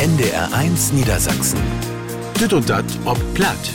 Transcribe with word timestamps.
NDR1 0.00 0.94
Niedersachsen. 0.94 1.60
Dit 2.40 2.54
und 2.54 2.70
dat 2.70 2.86
ob 3.04 3.18
platt. 3.34 3.70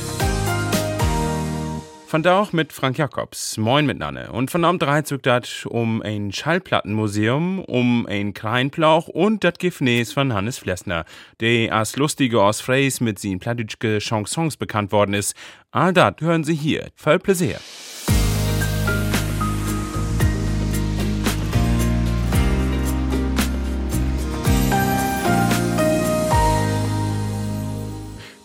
Von 2.07 2.23
da 2.23 2.39
auch 2.39 2.51
mit 2.51 2.73
Frank 2.73 2.97
Jacobs. 2.97 3.57
Moin 3.57 3.85
miteinander. 3.85 4.33
Und 4.33 4.49
von 4.49 4.65
Abend 4.65 4.81
drei 4.81 5.03
zog 5.03 5.21
dat 5.21 5.67
um 5.69 6.01
ein 6.01 6.31
Schallplattenmuseum, 6.31 7.59
um 7.59 8.07
ein 8.07 8.33
Kleinplauch 8.33 9.07
und 9.07 9.43
dat 9.43 9.59
Gifnes 9.59 10.13
von 10.13 10.33
Hannes 10.33 10.57
Flessner, 10.57 11.05
der 11.41 11.71
als 11.71 11.95
lustige 11.95 12.41
aus 12.41 12.59
Freys 12.59 13.01
mit 13.01 13.19
seinen 13.19 13.37
plattdütschke 13.37 13.99
Chansons 13.99 14.57
bekannt 14.57 14.91
worden 14.91 15.13
ist. 15.13 15.35
All 15.69 15.93
dat 15.93 16.21
hören 16.21 16.43
Sie 16.43 16.55
hier. 16.55 16.87
Voll 16.95 17.19
Pläsier. 17.19 17.59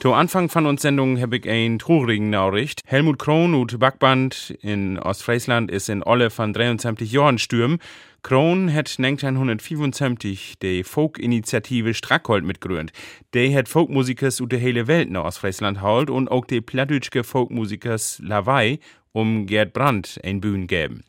To 0.00 0.14
Anfang 0.14 0.48
von 0.48 0.64
uns 0.64 0.80
Sendung 0.80 1.20
habe 1.20 1.36
ich 1.36 1.46
ein 1.46 1.78
traurigen 1.78 2.30
Nachricht. 2.30 2.80
Helmut 2.86 3.18
Krohn 3.18 3.54
und 3.54 3.78
Backband 3.78 4.56
in 4.62 4.98
Ostfriesland 4.98 5.70
ist 5.70 5.90
in 5.90 6.02
Olle 6.02 6.30
von 6.30 6.54
73 6.54 7.12
Jahren 7.12 7.36
stürm. 7.36 7.78
Krohn 8.22 8.72
hat 8.72 8.94
1975 8.98 10.54
die 10.62 10.84
Folk-Initiative 10.84 11.92
Strackhold 11.92 12.46
mitgegründet. 12.46 12.96
Der 13.34 13.54
hat 13.54 13.68
Folkmusikers 13.68 14.40
aus 14.40 14.48
der 14.48 14.58
hele 14.58 14.86
Welt 14.86 15.10
in 15.10 15.18
Ostfriesland 15.18 15.82
halt 15.82 16.08
und 16.08 16.30
auch 16.30 16.46
die 16.46 16.62
plattdütschke 16.62 17.22
Folkmusikers 17.22 18.22
Lawei 18.24 18.78
um 19.12 19.44
Gerd 19.44 19.74
Brandt 19.74 20.18
ein 20.24 20.40
Bühnen 20.40 20.66
geben. 20.66 21.04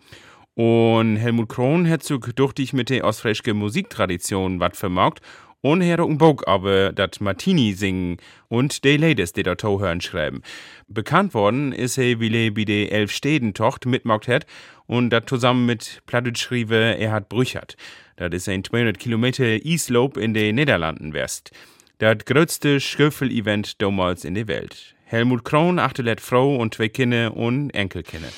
Und 0.54 1.16
Helmut 1.16 1.48
Krohn 1.48 1.88
hat 1.88 2.04
so 2.04 2.18
durch 2.18 2.52
dich 2.52 2.74
mit 2.74 2.90
der 2.90 3.06
ostfriesischen 3.06 3.56
Musiktradition 3.56 4.60
wat 4.60 4.76
vermarkt 4.76 5.22
und 5.62 6.18
Bog 6.18 6.48
aber 6.48 6.92
dat 6.92 7.22
Martini 7.22 7.74
singen 7.74 8.18
und 8.50 8.84
de 8.84 8.98
Ladies, 8.98 9.34
die 9.34 9.44
dort 9.44 9.64
hören 9.64 10.02
schreiben. 10.02 10.42
Bekannt 10.88 11.34
worden 11.34 11.72
ist 11.72 11.98
er, 11.98 12.20
wie 12.20 12.50
bei 12.50 12.64
der 12.64 12.92
Elfsteden-Tocht 12.92 13.86
mitmacht 13.86 14.28
hat 14.28 14.46
und 14.88 15.12
dat 15.12 15.30
zusammen 15.30 15.66
mit 15.66 16.02
Plattdeutsch-Schriebe 16.08 16.98
Erhard 16.98 17.30
Brüchert. 17.30 17.76
Das 18.16 18.32
ist 18.34 18.50
ein 18.50 18.64
200 18.64 18.98
Kilometer 19.00 19.46
E-Slope 19.46 20.20
in 20.20 20.34
den 20.34 20.56
Niederlanden 20.56 21.14
west. 21.14 21.52
Das 22.00 22.26
größte 22.26 22.80
Schöffel-Event 22.80 23.82
damals 23.82 24.26
in 24.26 24.34
der 24.34 24.48
Welt. 24.48 24.96
Helmut 25.06 25.44
Krohn 25.44 25.78
achterlet 25.78 26.22
Frau 26.22 26.56
und 26.56 26.74
zwei 26.74 26.90
Kinder 26.90 27.36
und 27.36 27.70
Enkelkinder. 27.72 28.30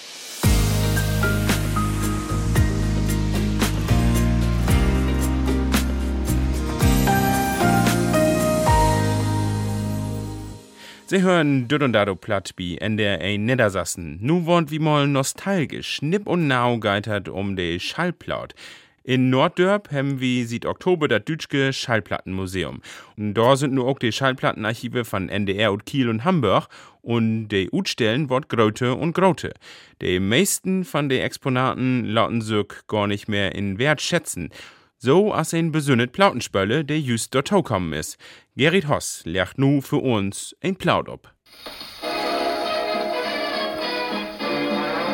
Sie 11.13 11.21
hören 11.21 11.67
Dürr 11.67 11.83
und 11.83 11.93
Dado 11.93 12.15
Platt 12.15 12.55
bi 12.55 12.75
NDR 12.81 13.37
Niedersassen. 13.37 14.17
Nu 14.19 14.47
wohnt 14.47 14.71
wie 14.71 14.79
mal 14.79 15.07
nostalgisch, 15.07 16.01
nipp 16.01 16.25
und 16.25 16.47
nau 16.47 16.79
geitert 16.79 17.29
um 17.29 17.55
de 17.55 17.77
Schallplaut. 17.77 18.55
In 19.03 19.29
Norddörp 19.29 19.91
haben 19.91 20.19
wir 20.19 20.47
seit 20.47 20.65
Oktober 20.65 21.07
das 21.07 21.23
Dütschke 21.23 21.71
Schallplattenmuseum. 21.71 22.81
Und 23.15 23.35
da 23.35 23.55
sind 23.55 23.75
nur 23.75 23.85
auch 23.85 23.99
die 23.99 24.11
Schallplattenarchive 24.11 25.05
von 25.05 25.29
NDR 25.29 25.71
und 25.71 25.85
Kiel 25.85 26.09
und 26.09 26.23
Hamburg 26.23 26.67
und 27.03 27.49
die 27.49 27.69
Utstellen 27.71 28.31
wird 28.31 28.49
Grote 28.49 28.95
und 28.95 29.13
Grote. 29.13 29.53
Die 30.01 30.19
meisten 30.19 30.83
von 30.83 31.09
den 31.09 31.21
Exponaten 31.21 32.05
lauten 32.05 32.41
sich 32.41 32.65
gar 32.87 33.05
nicht 33.05 33.27
mehr 33.27 33.53
in 33.53 33.77
Wert 33.77 34.01
schätzen. 34.01 34.49
So 35.05 35.33
als 35.33 35.53
ein 35.53 35.73
besünnet 35.73 36.13
Plautenspölle, 36.13 36.85
der 36.85 36.97
just 36.97 37.35
dort 37.35 37.49
kommen 37.65 37.91
ist. 37.91 38.17
Gerrit 38.55 38.87
Hoss 38.87 39.23
legt 39.25 39.57
nu 39.57 39.81
für 39.81 39.97
uns 39.97 40.55
ein 40.63 40.77
Plaut 40.77 41.09
ob. 41.09 41.29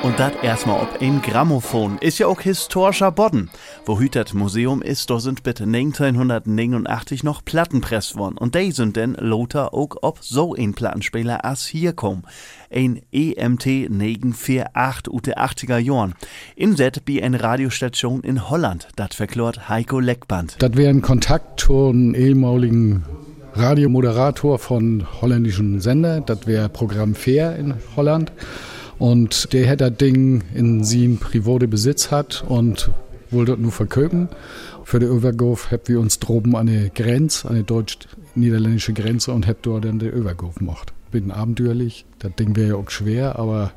Und 0.01 0.17
dat 0.17 0.43
erstmal 0.43 0.81
ob 0.81 1.01
ein 1.01 1.21
Grammophon. 1.21 1.97
Ist 1.99 2.19
ja 2.19 2.27
auch 2.27 2.39
historischer 2.39 3.11
Bodden. 3.11 3.49
Wo 3.85 3.99
hüt 3.99 4.33
Museum 4.33 4.81
ist, 4.81 5.09
da 5.09 5.19
sind 5.19 5.43
bitte 5.43 5.63
1989 5.63 7.25
noch 7.25 7.43
Platten 7.43 7.81
presst 7.81 8.15
worden. 8.15 8.37
Und 8.37 8.55
die 8.55 8.71
sind 8.71 8.95
denn 8.95 9.15
Lothar 9.19 9.73
auch 9.73 9.97
ob 10.01 10.19
so 10.23 10.55
ein 10.55 10.73
Plattenspieler 10.73 11.43
as 11.43 11.65
hier 11.65 11.91
kommen. 11.91 12.23
Ein 12.73 13.01
EMT 13.11 13.89
948 13.89 15.13
ute 15.13 15.37
80er 15.37 15.77
Jahren. 15.77 16.15
Inset 16.55 17.01
wie 17.05 17.21
eine 17.21 17.43
Radiostation 17.43 18.21
in 18.21 18.49
Holland. 18.49 18.87
Dat 18.95 19.13
verklort 19.13 19.67
Heiko 19.67 19.99
Leckband. 19.99 20.55
Das 20.59 20.77
wäre 20.77 20.91
ein 20.91 21.01
Kontakt 21.01 21.59
zu 21.59 21.89
einem 21.89 22.15
ehemaligen 22.15 23.03
Radiomoderator 23.53 24.59
von 24.59 25.05
holländischen 25.21 25.81
Sender. 25.81 26.21
Das 26.21 26.47
wäre 26.47 26.69
Programm 26.69 27.15
Fair 27.15 27.57
in 27.57 27.73
Holland. 27.97 28.31
Und 28.99 29.53
der 29.53 29.69
hat 29.69 29.81
das 29.81 29.95
Ding 29.95 30.43
in 30.53 30.83
seinem 30.83 31.17
private 31.17 31.67
Besitz 31.67 32.11
hat 32.11 32.43
und 32.47 32.91
wollte 33.31 33.57
nur 33.57 33.71
verköpen. 33.71 34.27
Für 34.83 34.99
den 34.99 35.09
Übergauf 35.09 35.71
haben 35.71 35.83
wir 35.85 35.99
uns 35.99 36.19
droben 36.19 36.55
an 36.55 36.67
der 36.67 36.89
Grenze, 36.89 37.47
an 37.47 37.55
der 37.55 37.63
deutsch-niederländische 37.63 38.93
Grenze 38.93 39.31
und 39.31 39.47
haben 39.47 39.59
dort 39.61 39.85
dann 39.85 39.99
den 39.99 40.11
Übergauf 40.11 40.55
gemacht. 40.55 40.93
Bin 41.11 41.31
abenteuerlich. 41.31 42.05
Das 42.19 42.35
Ding 42.35 42.55
wäre 42.55 42.69
ja 42.69 42.75
auch 42.75 42.89
schwer, 42.89 43.39
aber 43.39 43.71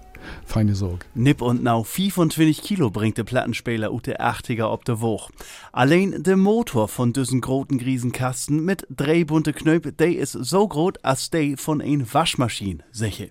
feine 0.44 0.74
Sorge. 0.74 1.04
Nipp 1.14 1.42
und 1.42 1.62
nau 1.62 1.82
25 1.82 2.62
Kilo 2.62 2.90
bringt 2.90 3.18
der 3.18 3.24
Plattenspieler 3.24 3.92
ut 3.92 4.06
der 4.06 4.20
80er 4.20 4.64
ob 4.64 4.84
der 4.84 5.00
Woch. 5.00 5.30
Allein 5.72 6.22
der 6.22 6.36
Motor 6.36 6.88
von 6.88 7.12
diesen 7.12 7.40
großen 7.40 7.78
Griesenkasten 7.78 8.64
mit 8.64 8.86
drei 8.90 9.24
bunte 9.24 9.52
Knöpfe, 9.52 9.92
der 9.92 10.16
ist 10.16 10.32
so 10.32 10.66
groß 10.66 10.94
als 11.02 11.30
der 11.30 11.56
von 11.56 11.80
ein 11.80 12.06
Waschmaschine, 12.12 12.84
sicher. 12.92 13.26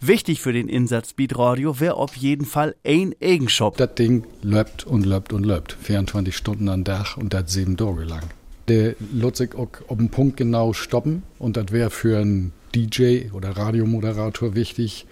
Wichtig 0.00 0.40
für 0.40 0.52
den 0.52 0.68
Insatz 0.68 1.14
Radio 1.32 1.80
wäre 1.80 1.94
auf 1.94 2.16
jeden 2.16 2.46
Fall 2.46 2.74
ein 2.84 3.14
Eigenshop. 3.22 3.76
Das 3.76 3.94
Ding 3.94 4.24
läuft 4.42 4.86
und 4.86 5.04
läuft 5.04 5.32
und 5.32 5.44
läuft. 5.44 5.76
24 5.80 6.36
Stunden 6.36 6.68
am 6.68 6.84
Dach 6.84 7.16
und 7.16 7.34
das 7.34 7.52
sieben 7.52 7.76
Tage 7.76 8.04
lang. 8.04 8.24
Der 8.68 8.94
lässt 9.12 9.36
sich 9.36 9.54
auch 9.54 9.68
auf 9.88 9.96
den 9.96 10.10
Punkt 10.10 10.36
genau 10.36 10.72
stoppen 10.72 11.22
und 11.38 11.56
das 11.56 11.72
wäre 11.72 11.90
für 11.90 12.18
einen 12.18 12.52
DJ 12.74 13.30
oder 13.32 13.56
Radiomoderator 13.56 14.54
wichtig, 14.54 15.06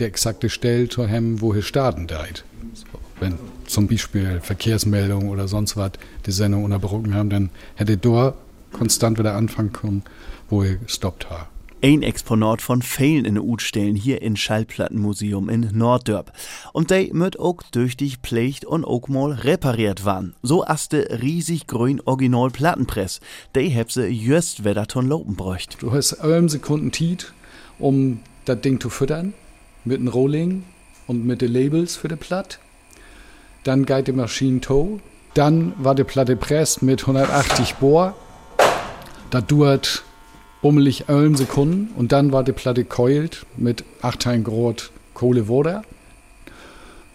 der 0.00 0.08
exakte 0.08 0.48
Stelle 0.48 0.88
zu 0.88 1.08
haben, 1.08 1.40
wo 1.40 1.52
er 1.52 1.62
starten 1.62 2.06
deit. 2.06 2.44
Wenn 3.20 3.38
zum 3.66 3.86
Beispiel 3.86 4.40
Verkehrsmeldungen 4.42 5.28
oder 5.28 5.46
sonst 5.46 5.76
was 5.76 5.92
die 6.26 6.32
Sendung 6.32 6.64
unterbrochen 6.64 7.14
haben, 7.14 7.30
dann 7.30 7.50
hätte 7.74 7.96
dort 7.96 8.36
konstant 8.72 9.18
wieder 9.18 9.34
anfangen 9.34 9.72
können, 9.72 10.02
wo 10.48 10.62
er 10.62 10.76
gestoppt 10.76 11.28
hat. 11.30 11.48
Ein 11.82 12.02
Exponat 12.02 12.60
von 12.60 12.82
Fehlen 12.82 13.24
in 13.24 13.38
Utstellen 13.38 13.96
hier 13.96 14.20
in 14.20 14.36
Schallplattenmuseum 14.36 15.48
in 15.48 15.70
Norddörp. 15.72 16.30
Und 16.74 16.90
der 16.90 17.08
wird 17.12 17.40
auch 17.40 17.62
durch 17.72 17.96
die 17.96 18.16
Pflicht 18.22 18.66
und 18.66 18.84
auch 18.84 19.08
mal 19.08 19.32
repariert 19.32 20.04
waren. 20.04 20.34
So 20.42 20.62
aste 20.66 21.20
riesig 21.22 21.66
grün 21.66 22.02
Original 22.04 22.50
Plattenpress. 22.50 23.20
Der 23.54 23.62
heb 23.62 23.90
sie 23.90 24.08
just 24.08 24.62
wieder 24.66 24.86
ton 24.88 25.08
lopen 25.08 25.36
bräucht. 25.36 25.78
Du 25.80 25.90
hast 25.90 26.12
11 26.12 26.50
Sekunden 26.50 26.92
Tiet, 26.92 27.32
um 27.78 28.20
das 28.44 28.60
Ding 28.60 28.78
zu 28.78 28.90
füttern 28.90 29.32
mit 29.84 29.98
dem 29.98 30.08
Rolling 30.08 30.64
und 31.06 31.26
mit 31.26 31.40
den 31.40 31.52
Labels 31.52 31.96
für 31.96 32.08
die 32.08 32.16
Platte. 32.16 32.58
Dann 33.64 33.84
geht 33.84 34.06
die 34.06 34.12
Maschine 34.12 34.60
to. 34.60 35.00
Dann 35.34 35.74
war 35.78 35.94
die 35.94 36.04
Platte 36.04 36.36
presst 36.36 36.82
mit 36.82 37.02
180 37.02 37.76
Bohr. 37.76 38.16
Das 39.30 39.46
dauert 39.46 40.02
ummelig 40.62 41.08
11 41.08 41.38
Sekunden. 41.38 41.90
Und 41.96 42.12
dann 42.12 42.32
war 42.32 42.42
die 42.42 42.52
Platte 42.52 42.84
coiled 42.84 43.44
mit 43.56 43.84
18 44.02 44.44
Grad 44.44 44.90
Kohlewater. 45.14 45.82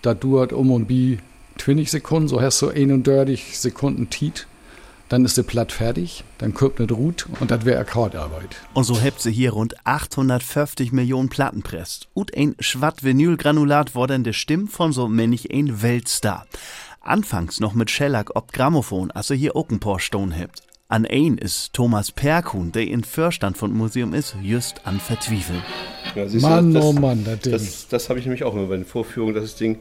Das 0.02 0.20
dauert 0.20 0.54
um 0.54 0.72
und 0.72 0.86
bi 0.88 1.20
20 1.58 1.90
Sekunden. 1.90 2.28
So 2.28 2.42
hast 2.42 2.62
du 2.62 2.70
31 2.70 3.60
Sekunden 3.60 4.10
Tiet 4.10 4.48
dann 5.10 5.24
ist 5.24 5.38
der 5.38 5.44
Platt 5.44 5.72
fertig, 5.72 6.24
dann 6.40 6.54
kommt 6.54 6.80
eine 6.80 6.92
Ruht 6.92 7.28
und 7.40 7.52
das 7.52 7.66
wäre 7.66 7.80
Akkordarbeit. 7.80 8.56
Und 8.74 8.86
so 8.86 9.00
habt 9.00 9.22
sie 9.22 9.32
hier 9.32 9.52
rund 9.52 9.76
850 9.86 10.92
Millionen 10.92 11.30
Platten 11.30 11.62
presst. 11.62 12.08
Und 12.14 12.36
ein 12.36 12.56
schwatt 12.60 13.04
Vinylgranulat 13.04 13.94
wurde 13.94 14.20
der 14.20 14.34
Stimm 14.34 14.68
von 14.68 14.94
so 14.94 15.08
männlich 15.08 15.54
ein 15.54 15.82
Weltstar. 15.82 16.48
Anfangs 17.02 17.60
noch 17.60 17.74
mit 17.74 17.92
Shellac 17.92 18.36
ob 18.36 18.52
Grammophon, 18.52 19.12
als 19.12 19.30
er 19.30 19.36
hier 19.36 19.56
auch 19.56 19.70
ein 19.70 19.80
paar 19.80 20.00
Stone 20.00 20.36
habt. 20.36 20.64
An 20.88 21.06
ein 21.06 21.38
ist 21.38 21.74
Thomas 21.74 22.12
Perkun, 22.12 22.72
der 22.72 22.88
in 22.88 23.04
Vorstand 23.04 23.58
von 23.58 23.74
Museum 23.74 24.14
ist, 24.14 24.36
just 24.42 24.86
an 24.86 25.00
Vertwiefeln. 25.00 25.64
Ja, 26.16 26.26
Mann, 26.40 26.74
du, 26.74 26.80
das, 26.80 26.86
oh 26.86 26.94
Mann, 26.94 27.24
das 27.24 27.40
Ding. 27.40 27.52
Das, 27.54 27.88
das 27.88 28.10
habe 28.10 28.20
ich 28.20 28.26
nämlich 28.26 28.44
auch 28.44 28.54
immer 28.54 28.68
bei 28.68 28.76
den 28.76 28.86
Vorführungen, 28.86 29.34
dass 29.34 29.44
das 29.44 29.56
Ding 29.56 29.80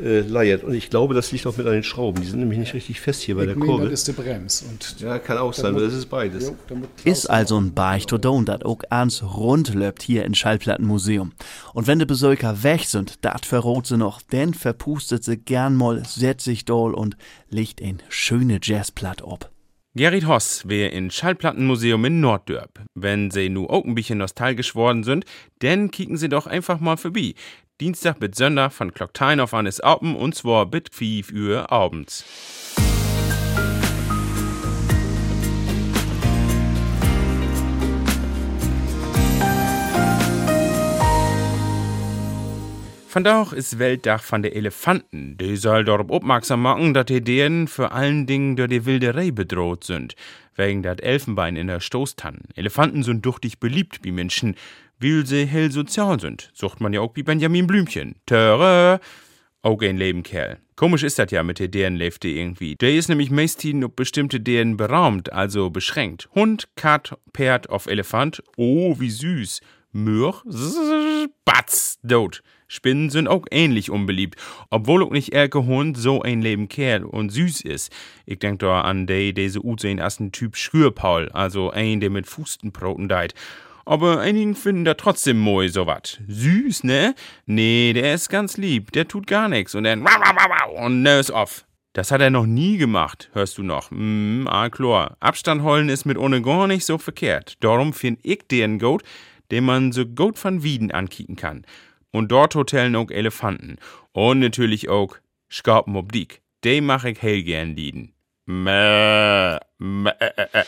äh, 0.00 0.20
leiert. 0.20 0.64
Und 0.64 0.74
ich 0.74 0.90
glaube, 0.90 1.14
das 1.14 1.32
liegt 1.32 1.46
auch 1.46 1.56
mit 1.56 1.66
an 1.66 1.72
den 1.72 1.82
Schrauben. 1.82 2.20
Die 2.20 2.26
sind 2.26 2.40
nämlich 2.40 2.58
nicht 2.58 2.74
richtig 2.74 3.00
fest 3.00 3.22
hier 3.22 3.36
bei 3.36 3.42
ich 3.42 3.48
der 3.48 3.56
Kurve. 3.56 3.84
Das 3.84 4.00
ist 4.00 4.08
die 4.08 4.12
Brems. 4.12 4.64
Und 4.68 5.00
ja, 5.00 5.18
kann 5.18 5.38
auch 5.38 5.52
sein, 5.52 5.74
aber 5.74 5.80
das 5.80 5.94
ist 5.94 6.06
beides. 6.06 6.48
Jo, 6.48 6.56
ist 7.04 7.28
also 7.28 7.60
ein 7.60 7.74
Beichtodon, 7.74 8.44
das 8.44 8.62
auch 8.62 8.82
ans 8.90 9.22
rund 9.22 9.74
löbt 9.74 10.02
hier 10.02 10.24
im 10.24 10.34
Schallplattenmuseum. 10.34 11.32
Und 11.74 11.86
wenn 11.86 11.98
die 11.98 12.06
Besucher 12.06 12.62
weg 12.62 12.84
sind, 12.84 13.24
dat 13.24 13.46
verrot 13.46 13.86
sie 13.86 13.96
noch, 13.96 14.22
dann 14.22 14.54
verpustet 14.54 15.24
sie 15.24 15.36
gern 15.36 15.76
mal, 15.76 16.04
setzt 16.04 16.44
sich 16.44 16.64
doll 16.64 16.94
und 16.94 17.16
legt 17.50 17.82
ein 17.82 17.98
schöne 18.08 18.60
Jazzplatt 18.62 19.22
ob. 19.22 19.50
Gerrit 19.98 20.28
Hoss 20.28 20.68
wäre 20.68 20.90
in 20.90 21.10
Schallplattenmuseum 21.10 22.04
in 22.04 22.20
Norddörp. 22.20 22.84
Wenn 22.94 23.32
sie 23.32 23.48
nu 23.48 23.66
auch 23.66 23.84
ein 23.84 23.96
bisschen 23.96 24.18
nostalgisch 24.18 24.76
worden 24.76 25.02
sind, 25.02 25.24
dann 25.58 25.90
kicken 25.90 26.16
sie 26.16 26.28
doch 26.28 26.46
einfach 26.46 26.78
mal 26.78 26.96
vorbei. 26.96 27.34
Dienstag 27.80 28.18
bis 28.18 28.36
Sonntag 28.36 28.72
von 28.72 28.90
Glocktein 28.90 29.38
auf 29.38 29.54
eines 29.54 29.78
Alpen 29.78 30.16
und 30.16 30.34
zwar 30.34 30.66
bis 30.66 30.82
5 30.90 31.30
Uhr 31.30 31.70
abends. 31.70 32.24
Vandaag 43.18 43.52
ist 43.52 43.80
Weltdag 43.80 44.20
von 44.22 44.42
der 44.42 44.54
Elefanten. 44.54 45.36
Die 45.38 45.56
soll 45.56 45.84
darauf 45.84 46.08
aufmerksam 46.08 46.62
machen, 46.62 46.94
dass 46.94 47.06
die 47.06 47.20
deren 47.20 47.66
vor 47.66 47.90
allen 47.90 48.26
Dingen 48.26 48.54
durch 48.54 48.68
die 48.68 48.86
Wilderei 48.86 49.32
bedroht 49.32 49.82
sind. 49.82 50.14
Wegen 50.54 50.84
dat 50.84 51.00
Elfenbein 51.00 51.56
in 51.56 51.66
der 51.66 51.80
Stoßtannen. 51.80 52.42
Elefanten 52.54 53.02
sind 53.02 53.26
duchtig 53.26 53.58
beliebt 53.58 54.04
wie 54.04 54.12
Menschen, 54.12 54.54
weil 55.00 55.26
sie 55.26 55.46
hell 55.46 55.72
sozial 55.72 56.20
sind. 56.20 56.52
Sucht 56.54 56.80
man 56.80 56.92
ja 56.92 57.00
auch 57.00 57.10
wie 57.16 57.24
Benjamin 57.24 57.66
Blümchen. 57.66 58.14
Töre! 58.24 59.00
Auch 59.62 59.82
ein 59.82 59.96
Lebenkerl. 59.96 60.58
Komisch 60.76 61.02
ist 61.02 61.18
das 61.18 61.32
ja 61.32 61.42
mit 61.42 61.58
der 61.58 61.66
deren 61.66 61.96
Lefte 61.96 62.28
irgendwie. 62.28 62.76
Der 62.76 62.94
ist 62.94 63.08
nämlich 63.08 63.32
meistens 63.32 63.84
auf 63.84 63.96
bestimmte 63.96 64.38
deren 64.38 64.76
beraumt, 64.76 65.32
also 65.32 65.70
beschränkt. 65.70 66.28
Hund, 66.36 66.68
Kat, 66.76 67.18
Pferd 67.34 67.68
auf 67.68 67.86
Elefant. 67.86 68.44
Oh, 68.56 68.94
wie 69.00 69.10
süß. 69.10 69.60
Mürch, 69.90 70.44
batz, 71.44 71.98
dot. 72.04 72.42
Spinnen 72.68 73.08
sind 73.08 73.28
auch 73.28 73.46
ähnlich 73.50 73.90
unbeliebt, 73.90 74.38
obwohl 74.68 75.02
auch 75.02 75.10
nicht 75.10 75.34
elke 75.34 75.64
Hund 75.64 75.96
so 75.96 76.20
ein 76.20 76.42
Leben 76.42 76.68
Kerl 76.68 77.04
und 77.04 77.30
süß 77.30 77.62
ist. 77.62 77.90
Ich 78.26 78.38
denk 78.38 78.60
da 78.60 78.82
an 78.82 79.06
de, 79.06 79.32
diese 79.32 79.64
utsehen 79.64 79.98
ersten 79.98 80.32
Typ 80.32 80.54
Schürpaul, 80.54 81.30
also 81.30 81.70
ein, 81.70 82.00
der 82.00 82.10
mit 82.10 82.26
Fustenbroten 82.26 83.08
deit. 83.08 83.34
Aber 83.86 84.20
einigen 84.20 84.54
finden 84.54 84.84
da 84.84 84.92
trotzdem 84.92 85.38
moi 85.38 85.68
so 85.68 85.86
wat. 85.86 86.20
Süß, 86.28 86.84
ne? 86.84 87.14
Nee, 87.46 87.94
der 87.94 88.12
ist 88.12 88.28
ganz 88.28 88.58
lieb, 88.58 88.92
der 88.92 89.08
tut 89.08 89.26
gar 89.26 89.48
nix 89.48 89.74
und 89.74 89.84
dann 89.84 90.04
und 90.76 91.02
nös 91.02 91.30
off. 91.30 91.64
Das 91.94 92.12
hat 92.12 92.20
er 92.20 92.28
noch 92.28 92.44
nie 92.44 92.76
gemacht, 92.76 93.30
hörst 93.32 93.56
du 93.56 93.62
noch. 93.62 93.90
Mm, 93.90 94.46
ah, 94.46 94.68
klar. 94.68 95.16
Abstand 95.20 95.62
holen 95.62 95.88
ist 95.88 96.04
mit 96.04 96.18
ohne 96.18 96.42
gar 96.42 96.66
nicht 96.66 96.84
so 96.84 96.98
verkehrt. 96.98 97.56
Darum 97.60 97.94
find 97.94 98.20
ich 98.22 98.46
den 98.46 98.78
Goat, 98.78 99.02
den 99.50 99.64
man 99.64 99.92
so 99.92 100.04
gut 100.04 100.38
von 100.38 100.62
Wieden 100.62 100.90
ankicken 100.90 101.36
kann. 101.36 101.64
Und 102.10 102.32
dort 102.32 102.54
hotellen 102.54 102.96
auch 102.96 103.10
Elefanten. 103.10 103.76
Und 104.12 104.40
natürlich 104.40 104.88
auch 104.88 105.16
Skorpen 105.50 105.96
ob 105.96 106.12
Diek. 106.12 106.40
Die 106.64 106.80
mach 106.80 107.04
ich 107.04 107.20
hell 107.22 107.42
gern 107.42 107.76
lieden. 107.76 108.14
Mäh, 108.46 109.58
mäh, 109.78 110.10
äh, 110.18 110.46
äh. 110.52 110.64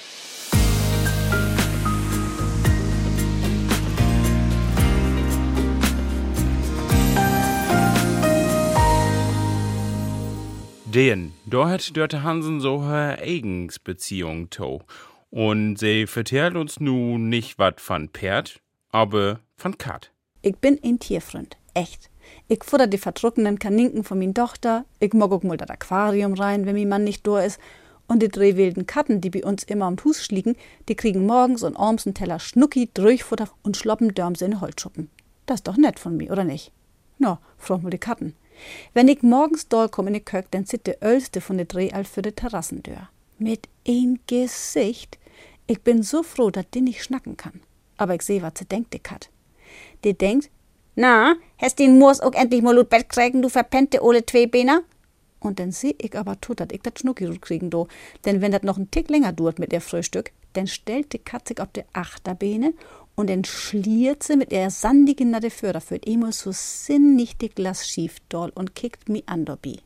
Den, 10.84 11.32
da 11.46 11.68
hat 11.68 11.96
Dörte 11.96 12.24
Hansen 12.24 12.60
so 12.60 12.82
her 12.84 13.18
eigens 13.22 13.78
Beziehung 13.78 14.50
to. 14.50 14.82
Und 15.30 15.76
sie 15.76 16.08
vertellt 16.08 16.56
uns 16.56 16.80
nun 16.80 17.28
nicht 17.28 17.60
wat 17.60 17.80
von 17.80 18.08
Pferd, 18.08 18.60
aber 18.90 19.38
von 19.56 19.78
Kat. 19.78 20.10
Ich 20.42 20.56
bin 20.56 20.78
ein 20.82 20.98
Tierfreund, 20.98 21.58
echt. 21.74 22.08
Ich 22.48 22.64
futter 22.64 22.86
die 22.86 22.98
verdruckenen 22.98 23.58
Kaninken 23.58 24.04
von 24.04 24.18
min 24.18 24.34
Tochter, 24.34 24.86
ich 24.98 25.12
mag 25.12 25.30
auch 25.32 25.42
mal 25.42 25.58
das 25.58 25.68
Aquarium 25.68 26.32
rein, 26.32 26.64
wenn 26.64 26.76
mein 26.76 26.88
Mann 26.88 27.04
nicht 27.04 27.26
da 27.26 27.40
ist. 27.40 27.60
Und 28.06 28.22
die 28.22 28.28
drei 28.28 28.56
wilden 28.56 28.86
Katten, 28.86 29.20
die 29.20 29.30
bei 29.30 29.44
uns 29.44 29.64
immer 29.64 29.84
am 29.84 29.96
Hus 30.02 30.24
schliegen, 30.24 30.56
die 30.88 30.96
kriegen 30.96 31.26
morgens 31.26 31.62
und 31.62 31.76
abends 31.76 32.06
einen 32.06 32.14
Teller 32.14 32.40
Schnucki, 32.40 32.88
Durchfutter 32.92 33.48
und 33.62 33.76
schloppen 33.76 34.14
Dörmse 34.14 34.46
in 34.46 34.60
Holzschuppen. 34.60 35.10
Das 35.46 35.56
ist 35.60 35.68
doch 35.68 35.76
nett 35.76 35.98
von 35.98 36.16
mir, 36.16 36.32
oder 36.32 36.44
nicht? 36.44 36.72
Na, 37.18 37.38
frag 37.58 37.82
mal 37.82 37.90
die 37.90 37.98
Katten. 37.98 38.34
Wenn 38.94 39.08
ich 39.08 39.22
morgens 39.22 39.68
dort 39.68 39.92
komme 39.92 40.08
in 40.08 40.14
die 40.14 40.20
Kök, 40.20 40.50
dann 40.50 40.64
sitzt 40.64 40.86
der 40.86 41.02
Ölste 41.02 41.40
von 41.40 41.56
der 41.56 41.66
Dreh 41.66 41.92
all 41.92 42.04
für 42.04 42.22
die 42.22 42.32
Terrassentür. 42.32 43.08
Mit 43.38 43.68
ein 43.86 44.18
Gesicht. 44.26 45.18
Ich 45.66 45.82
bin 45.82 46.02
so 46.02 46.22
froh, 46.22 46.50
dass 46.50 46.68
die 46.72 46.80
nicht 46.80 47.04
schnacken 47.04 47.36
kann. 47.36 47.60
Aber 47.96 48.14
ich 48.14 48.22
seh, 48.22 48.42
was 48.42 48.54
sie 48.58 48.64
denkt, 48.64 48.94
die 48.94 48.98
Kat. 48.98 49.30
Die 50.04 50.16
denkt, 50.16 50.50
na, 50.94 51.36
hast 51.58 51.78
den 51.78 51.98
Moors 51.98 52.20
auch 52.20 52.32
endlich 52.32 52.62
mal 52.62 52.82
Bett 52.84 53.08
kriegen, 53.08 53.42
du 53.42 53.48
verpennte 53.48 54.02
ole 54.02 54.24
Zweibeiner? 54.24 54.82
Und 55.40 55.58
dann 55.58 55.72
seh 55.72 55.94
ich 55.98 56.16
aber 56.16 56.40
tut, 56.40 56.60
dass 56.60 56.68
ich 56.70 56.82
das 56.82 56.94
Schnucki 57.00 57.26
kriegen 57.38 57.70
do. 57.70 57.88
Denn 58.24 58.42
wenn 58.42 58.52
das 58.52 58.62
noch 58.62 58.76
ein 58.76 58.90
Tick 58.90 59.08
länger 59.08 59.32
dauert 59.32 59.58
mit 59.58 59.72
der 59.72 59.80
Frühstück, 59.80 60.32
dann 60.52 60.66
stellt 60.66 61.12
die 61.12 61.18
Katze 61.18 61.54
auf 61.58 61.68
die 61.74 61.84
Achterbeine 61.92 62.74
und 63.14 63.30
dann 63.30 63.44
schliert 63.44 64.22
sie 64.22 64.36
mit 64.36 64.52
der 64.52 64.70
sandigen 64.70 65.30
Natte 65.30 65.50
für 65.50 65.72
immer 66.04 66.32
so 66.32 66.50
sinnig 66.52 67.38
die 67.38 67.48
Glas 67.48 67.88
schief 67.88 68.16
doll 68.28 68.52
und 68.54 68.74
kickt 68.74 69.08
mi 69.08 69.22
an 69.26 69.44
dobi. 69.44 69.80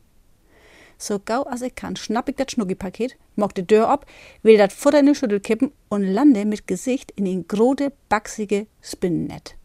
So 0.97 1.19
gau 1.19 1.43
als 1.43 1.61
ich 1.61 1.75
kann, 1.75 1.95
schnapp 1.95 2.29
ich 2.29 2.35
das 2.35 2.51
Schnucki-Paket, 2.51 3.17
mock 3.35 3.53
die 3.53 3.67
Tür 3.67 3.89
ab, 3.89 4.05
will 4.43 4.57
das 4.57 4.73
Futter 4.73 4.99
in 4.99 5.07
die 5.07 5.15
Schüttel 5.15 5.41
kippen 5.41 5.71
und 5.89 6.03
lande 6.03 6.45
mit 6.45 6.67
Gesicht 6.67 7.11
in 7.11 7.25
den 7.25 7.47
grode, 7.47 7.91
baxige 8.07 8.67
Spinnennetz. 8.81 9.55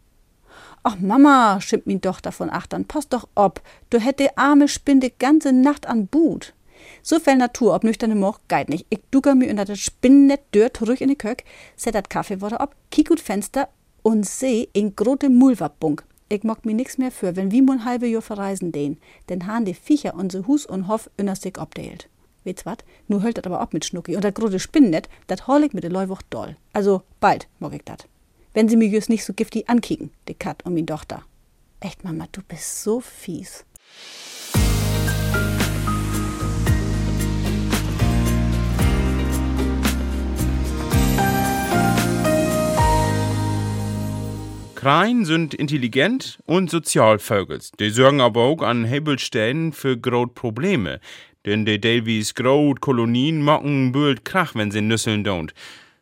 Ach 0.83 0.97
Mama, 0.97 1.61
schimpft 1.61 1.85
min 1.85 2.01
Tochter 2.01 2.31
von 2.31 2.49
achtern, 2.49 2.85
pass 2.85 3.07
doch 3.07 3.27
ob, 3.35 3.61
du 3.91 3.99
hätt 3.99 4.19
de 4.19 4.29
arme 4.35 4.67
Spinn 4.67 4.99
die 4.99 5.13
ganze 5.19 5.53
Nacht 5.53 5.85
an 5.85 6.07
But. 6.07 6.55
So 7.03 7.19
viel 7.19 7.35
Natur, 7.35 7.75
ob 7.75 7.83
nüchterne 7.83 8.15
Moch, 8.15 8.39
geit 8.47 8.67
nicht. 8.67 8.87
Ich 8.89 9.01
ducker 9.11 9.35
mir 9.35 9.51
unter 9.51 9.65
das 9.65 9.77
Spinnennetz 9.77 10.41
dör 10.55 10.73
zurück 10.73 10.99
in 10.99 11.09
die 11.09 11.15
Kök, 11.15 11.43
set 11.75 11.93
dat 11.93 12.09
Kaffeewasser 12.09 12.59
ab, 12.59 12.75
kick 12.89 13.09
gut 13.09 13.19
Fenster 13.19 13.69
und 14.01 14.25
seh 14.25 14.69
in 14.73 14.95
grote 14.95 15.29
Mulwabbunk. 15.29 16.03
Ich 16.29 16.43
mock 16.43 16.65
mir 16.65 16.73
nix 16.73 16.97
mehr 16.97 17.11
für, 17.11 17.35
wenn 17.35 17.51
wie 17.51 17.61
mo 17.61 17.73
ein 17.73 17.85
halbe 17.85 18.07
Jahr 18.07 18.23
verreisen 18.23 18.71
den, 18.71 18.97
denn 19.29 19.45
han 19.45 19.65
de 19.65 19.75
Viecher 19.75 20.15
unser 20.15 20.47
Hus 20.47 20.65
und 20.65 20.87
Hoff 20.87 21.11
innerstig 21.15 21.59
obdeelt. 21.61 22.09
Weht's 22.43 22.65
wat? 22.65 22.83
Nu 23.07 23.21
höllt 23.21 23.37
dat 23.37 23.45
aber 23.45 23.59
ab 23.59 23.73
mit 23.73 23.85
Schnucki 23.85 24.15
und 24.15 24.23
dat 24.23 24.33
grote 24.33 24.57
Spinnennetz, 24.57 25.09
dat 25.27 25.45
hol 25.45 25.63
ich 25.63 25.73
mit 25.73 25.83
de 25.83 25.91
Leuwoch 25.91 26.23
doll. 26.31 26.55
Also 26.73 27.03
bald 27.19 27.47
mock 27.59 27.73
ich 27.73 27.83
dat 27.83 28.07
wenn 28.53 28.67
sie 28.67 28.77
mir 28.77 28.87
just 28.87 29.09
nicht 29.09 29.23
so 29.23 29.33
giftig 29.33 29.69
ankicken, 29.69 30.11
die 30.27 30.33
Kat 30.33 30.65
und 30.65 30.73
mi 30.73 30.85
Tochter. 30.85 31.23
Echt, 31.79 32.03
Mama, 32.03 32.27
du 32.31 32.41
bist 32.41 32.83
so 32.83 32.99
fies. 32.99 33.65
Kreien 44.75 45.25
sind 45.25 45.53
intelligent 45.53 46.39
und 46.47 46.71
Sozialvögels. 46.71 47.71
Die 47.79 47.91
sorgen 47.91 48.19
aber 48.19 48.41
auch 48.41 48.63
an 48.63 48.83
Hebelstellen 48.83 49.73
für 49.73 49.95
große 49.95 50.33
Probleme. 50.33 50.99
Denn 51.45 51.65
die 51.65 51.79
Davies 51.79 52.33
große 52.33 52.79
Kolonien 52.79 53.43
machen 53.43 53.91
böld 53.91 54.25
Krach, 54.25 54.55
wenn 54.55 54.71
sie 54.71 54.81
nüsseln 54.81 55.23
don't. 55.23 55.51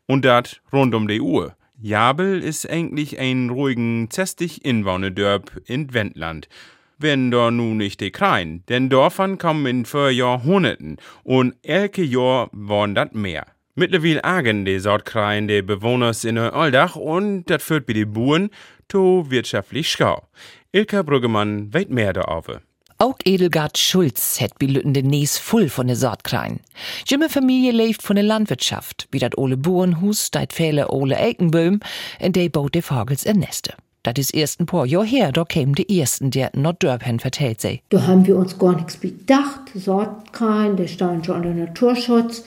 Und 0.07 0.23
dat 0.23 0.61
rund 0.71 0.95
um 0.95 1.09
die 1.09 1.19
Uhr. 1.19 1.57
Jabel 1.81 2.43
ist 2.43 2.69
eigentlich 2.69 3.19
ein 3.19 3.49
ruhigen, 3.49 4.09
zestig 4.09 4.65
Inwohnerdörp 4.65 5.61
in 5.65 5.93
Wendland. 5.93 6.49
Wenn 6.97 7.31
da 7.31 7.51
nun 7.51 7.77
nicht 7.77 8.01
die 8.01 8.11
Krein, 8.11 8.63
denn 8.67 8.89
Dörfern 8.89 9.37
kommen 9.37 9.65
in 9.65 9.85
vor 9.85 10.09
Jahrhunderten 10.09 10.97
und 11.23 11.55
elke 11.63 12.03
Jahr 12.03 12.49
waren 12.51 12.95
dat 12.95 13.15
mehr. 13.15 13.45
Mittlerweile 13.75 14.25
agen 14.25 14.65
die 14.65 14.79
Sortkreien 14.79 15.47
de 15.47 15.61
Bewohners 15.61 16.25
in 16.25 16.37
Oldach 16.37 16.97
und 16.97 17.45
dat 17.45 17.61
führt 17.61 17.85
bei 17.85 17.93
den 17.93 18.11
Buren 18.11 18.49
to 18.89 19.29
wirtschaftlich 19.29 19.89
schau. 19.89 20.27
Ilka 20.73 21.01
Brüggemann 21.01 21.73
weit 21.73 21.91
mehr 21.91 22.11
darüber. 22.11 22.59
Auch 23.01 23.15
Edelgard 23.23 23.77
Schulz 23.77 24.41
hat 24.41 24.51
den 24.61 25.07
Nies 25.07 25.37
voll 25.37 25.69
von 25.69 25.87
der 25.87 25.95
Sortklein. 25.95 26.59
Jimme 27.07 27.29
Familie 27.29 27.71
lebt 27.71 28.03
von 28.03 28.17
der 28.17 28.25
Landwirtschaft, 28.25 29.07
wie 29.11 29.19
dat 29.19 29.37
ole 29.37 29.55
Burenhus, 29.55 30.31
dat 30.31 30.51
viele 30.51 30.89
ole 30.89 31.15
Eikenböhm, 31.15 31.79
in 32.19 32.33
de 32.33 32.49
baut 32.49 32.75
de 32.75 32.81
Vogels 32.81 33.23
in 33.23 33.39
Neste. 33.39 33.73
Dat 34.03 34.17
is 34.17 34.31
erst 34.31 34.59
ein 34.59 34.65
paar 34.65 34.85
Jahr 34.85 35.05
her, 35.05 35.31
da 35.31 35.45
kämen 35.45 35.75
die 35.75 36.01
ersten, 36.01 36.29
die 36.29 36.45
not 36.51 36.83
Dörpen 36.83 37.21
vertellt 37.21 37.61
sei. 37.61 37.81
Da 37.87 38.05
haben 38.05 38.27
wir 38.27 38.35
uns 38.35 38.59
gar 38.59 38.75
nichts 38.75 38.97
bedacht. 38.97 39.71
Sortkrein, 39.73 40.75
der 40.75 40.87
stand 40.87 41.25
schon 41.25 41.37
unter 41.37 41.53
Naturschutz. 41.53 42.43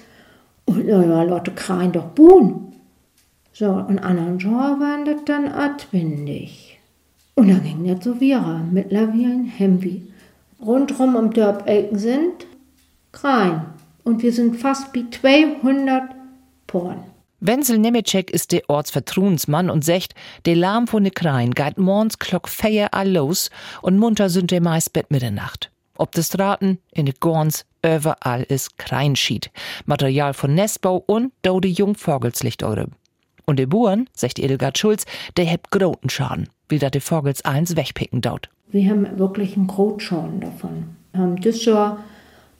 Und 0.67 0.87
naja, 0.87 1.23
Leute 1.23 1.53
kreien 1.53 1.93
doch 1.93 2.11
Buhn. 2.11 2.75
So, 3.55 3.71
und 3.71 3.99
anderen 3.99 4.39
Jahr 4.39 4.79
waren 4.79 5.07
das 5.07 5.25
dann 5.25 5.49
atwindig. 5.49 6.79
Und 7.37 7.49
dann 7.49 7.63
ging 7.63 7.87
das 7.87 8.05
so 8.05 8.21
wieder. 8.21 8.63
Mittlerweile 8.71 9.47
haben 9.59 9.83
wir 9.83 10.12
rundherum 10.65 11.17
um 11.17 11.33
Dörp 11.33 11.69
Elken 11.69 11.99
sind, 11.99 12.47
Krein. 13.13 13.67
Und 14.05 14.23
wir 14.23 14.33
sind 14.33 14.57
fast 14.57 14.95
wie 14.95 15.09
200 15.11 16.11
Porn. 16.67 17.05
Wenzel 17.41 17.79
Nemecek 17.79 18.31
ist 18.31 18.53
der 18.53 18.63
Ortsvertruensmann 18.69 19.69
und 19.69 19.85
secht, 19.85 20.15
der 20.47 20.55
Lahm 20.55 20.87
von 20.87 21.03
de 21.03 21.13
Krein 21.13 21.51
geht 21.51 21.77
morgens 21.77 22.19
klock 22.21 22.49
feier 22.49 22.95
all 22.95 23.11
los 23.11 23.51
und 23.83 23.99
munter 23.99 24.31
sind 24.31 24.53
der 24.53 24.61
meist 24.61 24.93
Bett 24.93 25.11
Mitternacht. 25.11 25.71
Ob 25.99 26.13
de 26.13 26.23
Straten, 26.23 26.79
in 26.93 27.07
de 27.07 27.15
Gorns, 27.19 27.65
überall 27.85 28.45
ist 28.45 28.79
Kreinschied. 28.79 29.51
Material 29.87 30.35
von 30.35 30.55
Nestbau 30.55 31.03
und 31.05 31.33
dode 31.43 31.69
Jungvogelslicht 31.69 32.63
eure. 32.63 32.87
Und 33.45 33.59
de 33.59 33.67
Buren, 33.67 34.09
sagt 34.15 34.39
Edelgard 34.39 34.79
Schulz, 34.79 35.05
der 35.37 35.45
hebt 35.45 35.71
groten 35.73 36.11
Schaden, 36.11 36.49
de 36.79 37.01
Vogels 37.01 37.45
eins 37.45 37.77
wegpicken 37.77 38.21
daut. 38.21 38.49
Wir 38.71 38.89
haben 38.89 39.19
wirklich 39.19 39.57
einen 39.57 39.67
Grotschaden 39.67 40.41
davon. 40.41 40.97
Wir 41.13 41.21
haben 41.21 41.37
dieses 41.37 41.65
Jahr 41.65 41.99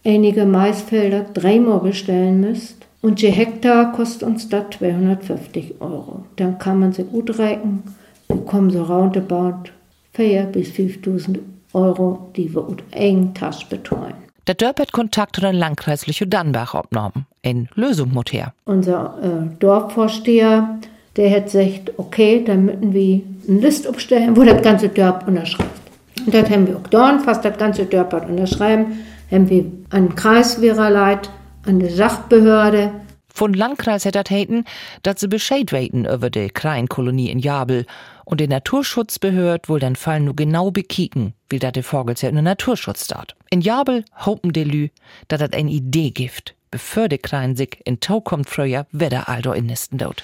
einige 0.05 0.45
Maisfelder 0.45 1.23
dreimal 1.23 1.81
bestellen 1.81 2.41
müsst. 2.41 2.87
Und 3.01 3.21
je 3.21 3.31
Hektar 3.31 3.93
kostet 3.93 4.23
uns 4.23 4.49
das 4.49 4.65
250 4.79 5.81
Euro. 5.81 6.25
Dann 6.37 6.59
kann 6.59 6.79
man 6.79 6.93
sie 6.93 7.03
gut 7.03 7.37
reichen, 7.39 7.83
bekommen 8.29 8.71
so 8.71 8.85
roundabout 8.85 9.71
4 10.13 10.45
bis 10.45 10.71
5000 10.71 11.41
Euro, 11.73 12.31
die 12.37 12.55
wir 12.55 12.69
ut 12.69 12.85
eng 12.93 13.35
Tasche 13.35 13.67
betreuen. 13.69 14.15
Der 14.47 14.55
Dörp 14.55 14.81
hat 14.81 14.93
Kontakt 14.93 15.37
zu 15.37 15.41
den 15.41 15.55
Landkreis 15.55 16.07
Lüchow-Dannbach 16.07 16.75
aufgenommen. 16.75 17.27
Eine 17.45 17.69
Lösung 17.75 18.13
muss 18.13 18.33
her. 18.33 18.53
Unser 18.65 19.19
äh, 19.23 19.57
Dorfvorsteher, 19.59 20.79
der 21.17 21.31
hat 21.31 21.45
gesagt, 21.45 21.93
okay, 21.99 22.43
dann 22.45 22.65
müssen 22.65 22.93
wir 22.93 23.21
eine 23.49 23.61
Liste 23.61 23.89
aufstellen, 23.89 24.37
wo 24.37 24.43
das 24.45 24.63
ganze 24.63 24.89
Dorf 24.89 25.27
unterschreibt. 25.27 25.81
Und 26.25 26.35
das 26.35 26.49
haben 26.51 26.67
wir 26.67 26.77
auch 26.77 26.83
getan, 26.83 27.21
fast 27.21 27.45
das 27.45 27.59
ganze 27.59 27.85
Dorf 27.85 28.13
hat 28.13 28.29
unterschreiben, 28.29 28.99
haben 29.31 29.49
wir 29.49 29.65
an 29.91 30.15
Kreiswehrerleit, 30.15 31.31
an 31.67 31.81
die 31.81 31.89
Sachbehörde. 31.89 32.93
Von 33.35 33.55
Landkreis 33.55 34.05
hat 34.05 34.15
das 34.15 34.31
heiten, 34.31 34.65
dass 35.03 35.21
sie 35.21 35.29
Bescheid 35.29 35.73
weiten 35.73 36.05
über 36.05 36.29
die 36.29 36.49
Kleinkolonie 36.49 37.31
in 37.31 37.39
Jabel. 37.39 37.87
Und 38.25 38.41
der 38.41 38.49
Naturschutzbehörd 38.49 39.69
wohl 39.69 39.81
den 39.81 39.97
Fall 39.97 40.21
nur 40.21 40.37
genau 40.37 40.71
bekicken, 40.71 41.35
wie 41.49 41.59
dat 41.59 41.77
de 41.77 41.83
Vogels 41.83 42.23
ja 42.23 42.29
in 42.29 42.37
der 42.37 42.43
Naturschutz 42.43 43.09
dat. 43.09 43.35
In 43.51 43.61
Jabel 43.61 44.05
hopen 44.25 44.53
de 44.53 44.65
Lü, 44.65 44.89
dat 45.29 45.41
dat 45.41 45.55
eine 45.55 45.71
Idee 45.71 46.11
gibt, 46.11 46.55
bevor 46.71 47.09
de 47.09 47.19
Klein 47.19 47.57
sich 47.57 47.81
in 47.85 48.01
Tau 48.01 48.21
kommt 48.21 48.49
früher, 48.49 48.87
wer 48.93 49.29
Aldo 49.29 49.53
in 49.53 49.67
Nisten 49.67 49.99
dort. 49.99 50.23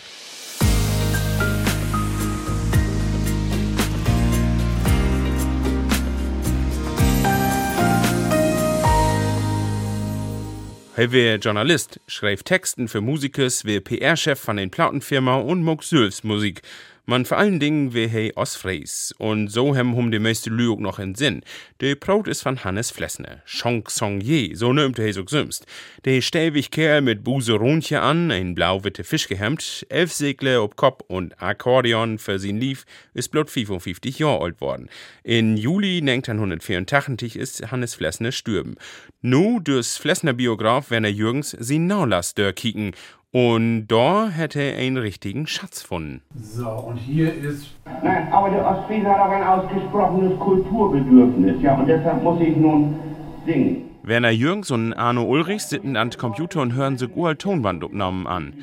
Er 10.98 11.12
wäre 11.12 11.36
Journalist, 11.36 12.00
schreibt 12.08 12.46
Texten 12.46 12.88
für 12.88 13.00
Musikers, 13.00 13.64
wäre 13.64 13.80
PR-Chef 13.80 14.40
von 14.40 14.56
den 14.56 14.68
Plattenfirma 14.68 15.36
und 15.36 15.62
Sülfs 15.84 16.24
Musik. 16.24 16.62
Man 17.10 17.24
vor 17.24 17.38
allen 17.38 17.58
Dingen 17.58 17.94
wie 17.94 18.10
hei 18.10 18.36
Osfries. 18.36 19.14
Und 19.16 19.48
so 19.48 19.74
hem 19.74 19.96
hum 19.96 20.10
de 20.10 20.20
meiste 20.20 20.50
Lüg 20.50 20.78
noch 20.78 20.98
in 20.98 21.14
Sinn. 21.14 21.40
De 21.80 21.94
Brot 21.94 22.28
ist 22.28 22.42
von 22.42 22.62
Hannes 22.64 22.90
Flessner. 22.90 23.42
Chonk 23.46 23.90
Song 23.90 24.20
Ye, 24.20 24.54
so 24.54 24.74
nimmt 24.74 24.98
er 24.98 25.10
so 25.14 25.26
sümst. 25.26 25.64
De 26.04 26.20
stäbig 26.20 26.70
Kerl 26.70 27.00
mit 27.00 27.24
Buse 27.24 27.54
Rundje 27.54 28.02
an, 28.02 28.30
ein 28.30 28.54
blau-witte 28.54 29.04
Fischgehemd, 29.04 29.86
elf 29.88 30.12
Segle 30.12 30.60
ob 30.60 30.76
Kopf 30.76 31.02
und 31.08 31.40
Akkordeon 31.40 32.18
für 32.18 32.38
sin 32.38 32.60
Lief, 32.60 32.84
ist 33.14 33.30
blot 33.30 33.48
55 33.48 34.18
Jahre 34.18 34.44
alt 34.44 34.60
worden. 34.60 34.90
In 35.22 35.56
Juli 35.56 36.02
1984 36.02 37.36
ist 37.36 37.70
Hannes 37.70 37.94
Flessner 37.94 38.32
stürben. 38.32 38.76
Nu 39.22 39.60
durchs 39.60 39.96
Flessner 39.96 40.34
Biograf 40.34 40.90
Werner 40.90 41.08
Jürgens 41.08 41.56
sie 41.58 41.78
Naulas 41.78 42.34
dör 42.34 42.52
kicken 42.52 42.92
und 43.32 43.86
da 43.88 44.28
hätte 44.28 44.60
er 44.60 44.78
einen 44.78 44.96
richtigen 44.96 45.46
Schatz 45.46 45.82
gefunden. 45.82 46.22
So, 46.40 46.68
und 46.68 46.96
hier 46.96 47.34
ist. 47.34 47.74
Nein, 48.02 48.32
aber 48.32 48.50
der 48.50 48.66
Ostfriese 48.66 49.08
hat 49.08 49.20
auch 49.20 49.30
ein 49.30 49.42
ausgesprochenes 49.42 50.38
Kulturbedürfnis, 50.38 51.62
ja, 51.62 51.74
und 51.74 51.86
deshalb 51.86 52.22
muss 52.22 52.40
ich 52.40 52.56
nun 52.56 52.96
singen. 53.44 53.84
Werner 54.02 54.30
Jürgens 54.30 54.70
und 54.70 54.94
Arno 54.94 55.24
Ulrichs 55.24 55.68
sitzen 55.68 55.96
an 55.96 56.10
Computer 56.10 56.62
und 56.62 56.72
hören 56.72 56.96
sich 56.96 57.14
uralt 57.14 57.40
Tonbandaufnahmen 57.40 58.26
an. 58.26 58.54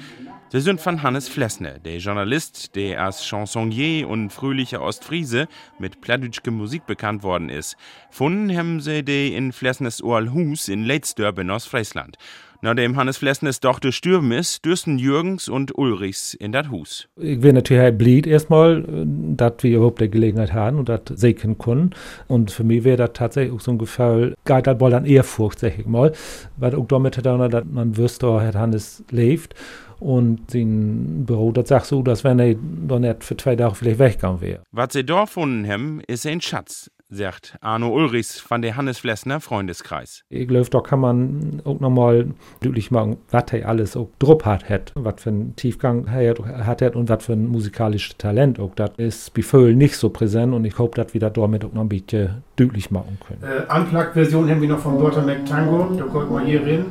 Sie 0.49 0.61
sind 0.61 0.79
von 0.79 1.03
Hannes 1.03 1.27
Flessner, 1.27 1.79
der 1.79 1.97
Journalist, 1.97 2.75
der 2.75 3.03
als 3.03 3.25
Chansonnier 3.25 4.07
und 4.07 4.31
fröhlicher 4.31 4.81
Ostfriese 4.81 5.47
mit 5.79 6.01
plattdütschke 6.01 6.49
Musik 6.49 6.85
bekannt 6.85 7.23
worden 7.23 7.49
ist. 7.49 7.75
Funden 8.09 8.55
haben 8.55 8.79
sie 8.79 9.03
die 9.03 9.35
in 9.35 9.51
Flessners 9.51 10.01
Hus 10.01 10.67
in 10.67 10.85
Leitsdörp 10.85 11.39
in 11.39 11.51
Ostfriesland. 11.51 12.17
Nachdem 12.61 12.95
Hannes 12.95 13.17
Flessnes 13.17 13.59
Tochter 13.59 13.91
stürben 13.91 14.31
ist, 14.31 14.65
dürsten 14.65 14.97
Jürgens 14.97 15.49
und 15.49 15.77
Ulrichs 15.77 16.33
in 16.33 16.51
das 16.51 16.69
Hus. 16.69 17.07
Ich 17.19 17.41
wäre 17.41 17.53
natürlich 17.53 17.97
blieb 17.97 18.27
erstmal, 18.27 18.83
dass 18.87 19.53
wir 19.61 19.77
überhaupt 19.77 20.01
die 20.01 20.09
Gelegenheit 20.09 20.53
haben 20.53 20.79
und 20.79 20.89
das 20.89 21.01
sehen 21.15 21.57
können. 21.57 21.91
Und 22.27 22.51
für 22.51 22.63
mich 22.63 22.83
wäre 22.83 22.97
das 22.97 23.11
tatsächlich 23.13 23.53
auch 23.53 23.61
so 23.61 23.71
ein 23.71 23.77
Gefühl, 23.77 24.35
geht 24.45 24.67
das 24.67 24.79
wohl 24.79 24.93
an 24.93 25.05
Ehrfurcht, 25.05 25.59
sag 25.59 25.77
ich 25.77 25.85
mal. 25.85 26.11
Weil 26.57 26.75
auch 26.75 26.87
damit 26.87 27.17
hat 27.17 27.25
er, 27.25 27.49
dass 27.49 27.65
man 27.69 27.97
wüsste, 27.97 28.41
Herr 28.41 28.53
Hannes 28.53 29.03
lebt. 29.11 29.55
Und 29.99 30.51
sein 30.51 31.25
Büro, 31.25 31.51
das 31.51 31.69
sagt 31.69 31.85
so, 31.85 32.01
dass 32.01 32.23
wenn 32.23 32.39
er 32.39 32.55
dann 32.87 33.01
nicht 33.01 33.23
für 33.23 33.37
zwei 33.37 33.55
Tage 33.55 33.75
vielleicht 33.75 33.99
weggegangen 33.99 34.41
wäre. 34.41 34.63
Was 34.71 34.93
sie 34.93 35.05
dort 35.05 35.27
gefunden 35.27 35.67
haben, 35.67 36.01
ist 36.07 36.25
ein 36.25 36.41
Schatz 36.41 36.91
sagt 37.09 37.57
Arno 37.61 37.89
Ulrichs 37.89 38.39
von 38.39 38.61
der 38.61 38.75
Hannes 38.75 38.97
Flessner 38.97 39.39
Freundeskreis. 39.39 40.23
Ich 40.29 40.47
glaube, 40.47 40.69
da 40.69 40.79
kann 40.81 40.99
man 40.99 41.61
auch 41.63 41.79
nochmal 41.79 42.27
deutlich 42.61 42.89
machen, 42.89 43.17
was 43.29 43.43
er 43.51 43.69
alles 43.69 43.95
auch 43.95 44.09
Druck 44.17 44.45
hat, 44.45 44.67
hat 44.69 44.91
was 44.95 45.21
für 45.21 45.29
einen 45.29 45.55
Tiefgang 45.55 46.07
er 46.07 46.35
hat 46.65 46.95
und 46.95 47.09
was 47.09 47.25
für 47.25 47.33
ein 47.33 47.47
musikalisches 47.47 48.17
Talent 48.17 48.59
auch. 48.59 48.73
Das 48.75 48.91
ist 48.97 49.33
bei 49.33 49.43
Vögel 49.43 49.75
nicht 49.75 49.97
so 49.97 50.09
präsent 50.09 50.53
und 50.53 50.65
ich 50.65 50.77
hoffe, 50.79 50.95
dass 50.95 51.13
wir 51.13 51.21
das 51.21 51.33
damit 51.33 51.63
auch 51.63 51.73
noch 51.73 51.81
ein 51.81 51.89
bisschen 51.89 52.43
deutlich 52.55 52.89
machen 52.89 53.19
können. 53.25 53.43
Äh, 53.43 53.77
Unplugged-Version 53.77 54.49
haben 54.49 54.61
wir 54.61 54.69
noch 54.69 54.79
von 54.79 55.01
Walter 55.01 55.21
McTango, 55.21 55.93
da 55.95 56.05
kommt 56.05 56.31
mal 56.31 56.45
hier 56.45 56.61
rein. 56.61 56.85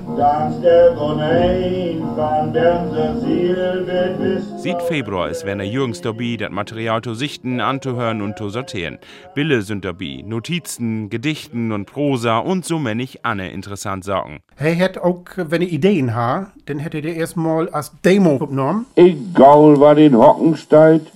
Sieht 4.59 4.83
Februar 4.83 5.31
ist 5.31 5.45
Werner 5.45 5.65
Jürgens 5.65 6.01
dabei, 6.01 6.37
das 6.39 6.51
Material 6.51 7.03
zu 7.03 7.15
sichten, 7.15 7.61
anzuhören 7.61 8.23
und 8.23 8.39
zu 8.39 8.49
sortieren. 8.51 8.99
Bille 9.35 9.63
sind 9.63 9.85
dabei 9.85 10.04
wie 10.05 10.23
Notizen, 10.23 11.09
Gedichten 11.09 11.73
und 11.73 11.87
Prosa 11.87 12.37
und 12.37 12.67
so 12.67 12.79
männlich 12.79 13.25
Anne 13.25 13.51
interessant 13.51 14.05
Sachen. 14.05 14.41
Hey, 14.55 14.77
hätt 14.77 14.99
auch, 14.99 15.25
wenn 15.37 15.63
ihr 15.63 15.71
Ideen 15.71 16.15
habt, 16.15 16.53
dann 16.67 16.79
hättet 16.79 17.07
ihr 17.07 17.15
erstmal 17.15 17.71
als 17.71 17.91
Demo 18.05 18.37
genommen. 18.39 18.85
Egal, 18.97 19.81
was 19.81 19.97
in 19.97 20.15
Hocken 20.15 20.59
steht, 20.59 21.07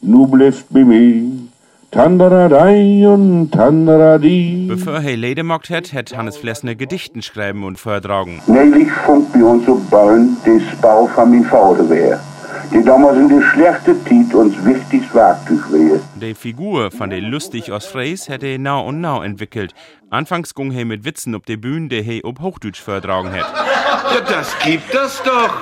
nu 0.00 0.26
blifft 0.26 0.66
bei 0.70 0.82
mir. 0.82 1.22
Tandaradei 1.92 3.06
und 3.06 3.52
Tandaradi. 3.52 4.66
Bevor 4.68 4.94
er 4.94 5.16
Ledemockt 5.16 5.70
hat, 5.70 5.92
hat 5.92 6.16
Hannes 6.16 6.36
Flessner 6.36 6.74
Gedichten 6.74 7.22
schreiben 7.22 7.62
und 7.62 7.78
vortragen. 7.78 8.40
Nämlich 8.48 8.90
funkt 8.90 9.32
bei 9.34 9.44
uns 9.44 9.66
so 9.66 9.80
bauen, 9.88 10.36
des 10.44 10.62
Bau 10.80 11.06
von 11.06 11.30
mein 11.30 11.44
Vater 11.44 11.88
wär 11.88 12.18
die 12.72 12.82
damals 12.82 13.18
in 13.18 13.28
der 13.28 13.42
schlechte 13.42 14.04
Zeit 14.04 14.34
uns 14.34 14.64
wichtiges 14.64 15.14
Werkzeug 15.14 15.70
wäre. 15.70 16.00
Die 16.14 16.34
Figur 16.34 16.90
von 16.90 17.10
der 17.10 17.20
lustig 17.20 17.70
aus 17.72 17.86
Freis 17.86 18.28
hätte 18.28 18.46
er 18.46 18.58
nah 18.58 18.78
und 18.78 19.00
nah 19.00 19.24
entwickelt. 19.24 19.74
Anfangs 20.10 20.54
ging 20.54 20.72
er 20.72 20.84
mit 20.84 21.04
Witzen 21.04 21.34
auf 21.34 21.42
der 21.42 21.56
Bühne, 21.56 21.88
der 21.88 22.04
er 22.04 22.24
ob 22.24 22.40
Hochdeutsch 22.40 22.80
vortragen 22.80 23.32
hat. 23.32 23.52
Ja, 24.14 24.20
das 24.20 24.56
gibt 24.64 24.94
das 24.94 25.22
doch. 25.22 25.54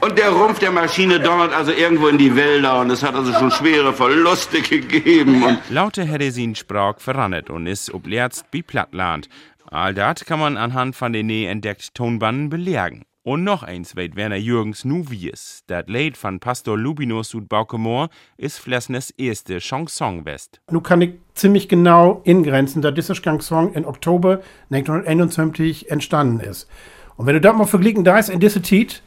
Und 0.00 0.18
der 0.18 0.30
Rumpf 0.30 0.58
der 0.58 0.70
Maschine 0.70 1.18
donnert 1.18 1.54
also 1.54 1.72
irgendwo 1.72 2.08
in 2.08 2.18
die 2.18 2.36
Wälder 2.36 2.80
und 2.80 2.90
es 2.90 3.02
hat 3.02 3.14
also 3.14 3.32
schon 3.32 3.50
schwere 3.50 3.92
Verluste 3.92 4.60
gegeben. 4.60 5.42
Und 5.42 5.58
Laute 5.70 6.04
hätte 6.04 6.30
sie 6.30 6.44
in 6.44 6.54
Sprach 6.54 6.98
verrannet 6.98 7.48
und 7.48 7.66
ist 7.66 7.92
ob 7.94 8.06
Lerzt 8.06 8.44
wie 8.52 8.62
Plattland. 8.62 9.28
All 9.70 9.94
das 9.94 10.24
kann 10.26 10.40
man 10.40 10.56
anhand 10.56 10.94
von 10.94 11.12
den 11.12 11.26
nie 11.26 11.46
entdeckten 11.46 11.94
Tonbanden 11.94 12.50
belegen. 12.50 13.04
Und 13.26 13.42
noch 13.42 13.62
eins 13.62 13.96
weht 13.96 14.16
Werner 14.16 14.36
Jürgens 14.36 14.84
nu 14.84 15.06
wie. 15.08 15.32
Dat 15.66 15.88
Lied 15.88 16.18
von 16.18 16.40
Pastor 16.40 16.76
Lubinus 16.76 17.32
und 17.32 17.48
Baukemoor 17.48 18.10
ist 18.36 18.58
Flessnes 18.58 19.12
erste 19.12 19.60
Chanson 19.60 20.26
west. 20.26 20.60
Nu 20.70 20.82
kann 20.82 21.00
ich 21.00 21.14
ziemlich 21.32 21.70
genau 21.70 22.20
ingrenzen, 22.24 22.82
da 22.82 22.90
dieser 22.90 23.14
Chanson 23.14 23.72
in 23.72 23.86
Oktober 23.86 24.42
1921 24.70 25.90
entstanden 25.90 26.40
ist. 26.40 26.68
Und 27.16 27.24
wenn 27.24 27.32
du 27.32 27.40
das 27.40 27.56
mal 27.56 27.64
verglichen 27.64 28.04
da 28.04 28.18
ist 28.18 28.28
in 28.28 28.40
dieser 28.40 28.62
Zeit, 28.62 29.02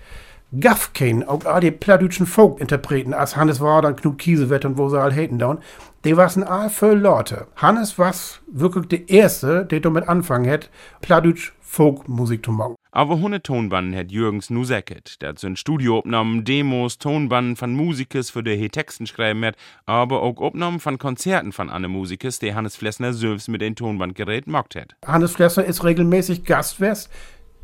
gaff 0.60 0.94
kein, 0.94 1.24
auch 1.24 1.46
all 1.46 1.62
die 1.62 1.70
plattdütschen 1.70 2.26
Folk-Interpreten, 2.26 3.14
als 3.14 3.36
Hannes 3.36 3.62
war, 3.62 3.84
dann 3.84 3.96
Knut 3.96 4.18
Kiesewett 4.18 4.66
und 4.66 4.80
wo 4.80 4.90
sie 4.90 5.00
all 5.00 5.14
haten 5.14 5.38
down, 5.38 5.60
die 6.06 6.18
waren 6.18 6.44
all 6.44 6.72
für 6.72 6.96
Leute. 6.96 7.46
Hannes 7.56 8.00
war 8.00 8.16
wirklich 8.52 8.88
der 8.88 9.10
Erste, 9.10 9.64
der 9.64 9.80
damit 9.80 10.10
anfangen 10.10 10.50
hat, 10.50 10.72
plattdütsch 11.02 11.54
Folk-Musik 11.62 12.44
zu 12.44 12.52
machen. 12.52 12.78
Aber 12.98 13.20
hunne 13.20 13.44
Tonbanden 13.44 13.96
hat 13.96 14.12
Jürgens 14.12 14.50
nu 14.50 14.66
säcket. 14.66 15.22
Dat 15.22 15.38
sind 15.38 15.60
Studioaufnahmen, 15.60 16.44
Demos, 16.44 16.98
Tonbanden 16.98 17.56
von 17.56 17.76
Musikers, 17.76 18.32
für 18.32 18.42
die 18.42 18.56
he 18.56 18.70
Texten 18.70 19.06
schreiben 19.06 19.46
hat, 19.46 19.56
aber 19.86 20.24
auch 20.24 20.38
Aufnahmen 20.38 20.80
von 20.80 20.98
Konzerten 20.98 21.52
von 21.52 21.70
anne 21.70 21.90
Musikers, 21.90 22.40
die 22.40 22.56
Hannes 22.56 22.76
Flessner 22.76 23.14
selbst 23.14 23.50
mit 23.50 23.62
den 23.62 23.76
Tonbandgerät 23.76 24.48
mockt 24.48 24.74
hat. 24.74 24.96
Hannes 25.06 25.34
Flessner 25.34 25.66
ist 25.66 25.84
regelmäßig 25.84 26.44
Gastwest 26.44 27.12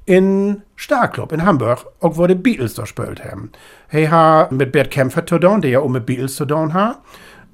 in 0.06 0.62
Starclub 0.76 1.32
in 1.32 1.44
Hamburg, 1.44 1.88
auch 2.00 2.16
wo 2.16 2.28
die 2.28 2.36
Beatles 2.36 2.76
da 2.76 2.84
gespielt 2.84 3.26
haben. 3.26 3.52
Hey 3.88 4.06
ha 4.06 4.48
mit 4.52 4.72
Bert 4.72 4.92
Kämpfer 4.92 5.26
zu 5.26 5.40
tun, 5.40 5.62
der 5.62 5.72
ja 5.72 5.80
auch 5.80 5.90
mit 5.90 6.06
Beatles 6.06 6.36
zu 6.36 6.46
tun 6.46 6.76
hat. 6.76 7.02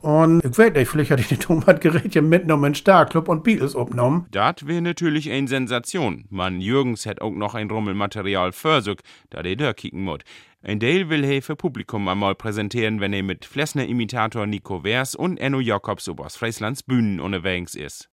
Und 0.02 0.44
ich 0.44 0.58
weiß 0.58 0.74
nicht, 0.74 0.90
vielleicht 0.90 1.12
hatte 1.12 1.22
ich 1.22 1.28
die 1.28 1.38
Tonbandgerätchen 1.38 2.28
mitgenommen 2.28 2.66
in 2.66 2.76
Starclub 2.76 3.28
und 3.28 3.44
Beatles 3.44 3.76
aufgenommen. 3.76 4.28
Das 4.32 4.66
wäre 4.66 4.82
natürlich 4.82 5.30
eine 5.32 5.48
Sensation. 5.48 6.26
Man 6.30 6.62
Jürgens 6.62 7.06
hätt 7.06 7.22
auch 7.22 7.32
noch 7.32 7.56
ein 7.56 7.70
Rummelmaterial 7.70 8.52
versucht, 8.52 9.02
da 9.30 9.44
der 9.44 9.56
da 9.56 9.74
kicken 9.74 10.04
muss. 10.04 10.20
Ein 10.62 10.80
Teil 10.80 11.10
will 11.10 11.24
er 11.24 11.42
für 11.42 11.56
Publikum 11.56 12.08
einmal 12.08 12.36
präsentieren, 12.36 13.00
wenn 13.00 13.14
er 13.14 13.24
mit 13.24 13.46
Flessner-Imitator 13.46 14.46
Nico 14.46 14.82
Vers 14.82 15.16
und 15.16 15.38
Enno 15.38 15.60
Jakobs 15.60 16.10
oberst 16.10 16.38
Frieslands 16.38 16.84
Bühnen 16.84 17.20
unterwegs 17.20 17.76
ist. 17.76 18.10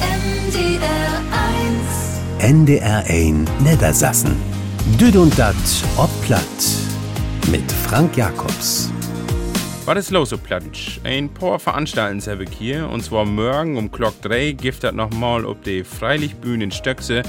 NDR 0.00 1.22
1 2.38 2.50
NDR 2.52 3.04
1 3.06 3.50
Niedersassen. 3.60 4.36
Düd 5.00 5.16
und 5.16 5.38
dat 5.38 5.56
ob 5.96 6.10
platt 6.22 6.44
mit 7.50 7.70
Frank 7.72 8.16
Jakobs. 8.16 8.93
Was 9.86 9.98
ist 9.98 10.12
los, 10.12 10.30
so 10.30 10.38
Platsch? 10.38 10.98
Ein 11.04 11.28
paar 11.28 11.58
Veranstalten 11.58 12.18
habe 12.22 12.44
ich 12.44 12.50
hier, 12.58 12.88
und 12.88 13.02
zwar 13.02 13.26
morgen 13.26 13.76
um 13.76 13.90
Glock 13.90 14.14
3 14.22 14.52
gibt 14.52 14.82
das 14.82 14.94
nochmal 14.94 15.44
auf 15.44 15.58
die 15.60 15.84
Freilichtbühne 15.84 16.64
in 16.64 16.70
Stöckse 16.70 17.22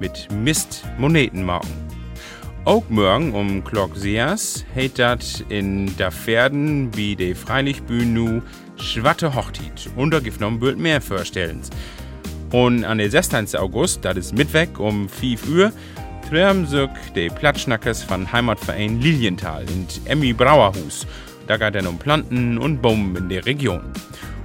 mit 0.00 0.26
Mist 0.32 0.84
Monetenmarken. 0.98 1.70
Auch 2.64 2.82
morgen 2.88 3.32
um 3.32 3.62
Glock 3.62 3.96
6 3.96 4.64
hat 4.74 4.98
das 4.98 5.44
in 5.50 5.96
der 5.98 6.10
Pferden 6.10 6.90
wie 6.96 7.14
die 7.14 7.32
Freilichtbühne 7.32 8.06
nu 8.06 8.42
Schwatte 8.76 9.32
Hochtit 9.32 9.88
und 9.94 10.10
da 10.10 10.18
gibt 10.18 10.40
noch 10.40 10.48
ein 10.48 10.58
Bild 10.58 10.78
mehr 10.78 11.00
vorstellen. 11.00 11.60
Und 12.50 12.82
an 12.82 12.98
der 12.98 13.08
16. 13.08 13.54
August, 13.54 14.04
das 14.04 14.16
ist 14.16 14.34
Mittwoch 14.36 14.80
um 14.80 15.08
5 15.08 15.48
Uhr, 15.48 15.72
treffen 16.28 16.66
sich 16.66 16.88
die 17.14 17.28
Platschnackers 17.28 18.02
von 18.02 18.32
Heimatverein 18.32 19.00
Lilienthal 19.00 19.62
in 19.62 19.86
Emmy 20.06 20.32
Brauerhus. 20.32 21.06
Da 21.50 21.56
geht 21.56 21.74
es 21.74 21.84
um 21.84 21.98
Planten 21.98 22.58
und 22.58 22.80
Bäume 22.80 23.18
in 23.18 23.28
der 23.28 23.44
Region. 23.44 23.80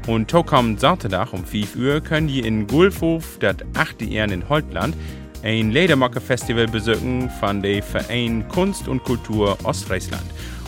Und 0.08 0.28
to 0.28 0.42
kommt 0.42 0.80
Samstag 0.80 1.34
um 1.34 1.46
5 1.46 1.76
Uhr 1.76 2.02
können 2.02 2.28
die 2.28 2.40
in 2.40 2.66
Gulfhof, 2.66 3.38
das 3.40 3.58
8. 3.76 4.02
Jahr 4.02 4.32
in 4.32 4.50
Holtland, 4.50 4.96
ein 5.44 5.70
Ledermacher-Festival 5.70 6.66
besuchen 6.66 7.30
von 7.40 7.62
dem 7.62 7.84
Verein 7.84 8.48
Kunst 8.48 8.88
und 8.88 9.04
Kultur 9.04 9.56
Ostfriesland. 9.66 10.26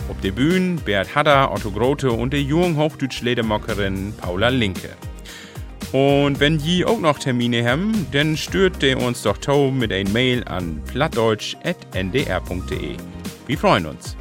Auf 0.10 0.22
der 0.22 0.30
Bühne 0.30 0.80
Bert 0.86 1.16
Hadder, 1.16 1.52
Otto 1.52 1.72
Grote 1.72 2.12
und 2.12 2.34
die 2.34 2.44
jungen 2.44 2.78
hochdeutsche 2.78 3.26
Ledermacherin 3.26 4.14
Paula 4.22 4.50
Linke. 4.50 4.90
Und 5.92 6.40
wenn 6.40 6.60
die 6.60 6.86
auch 6.86 7.00
noch 7.00 7.18
Termine 7.18 7.68
haben, 7.68 8.06
dann 8.12 8.38
stört 8.38 8.84
ihr 8.84 9.02
uns 9.02 9.24
doch 9.24 9.40
to 9.40 9.72
mit 9.72 9.92
ein 9.92 10.14
Mail 10.14 10.44
an 10.44 10.84
plattdeutsch.ndr.de. 10.86 12.96
Wir 13.48 13.58
freuen 13.58 13.88
uns. 13.88 14.16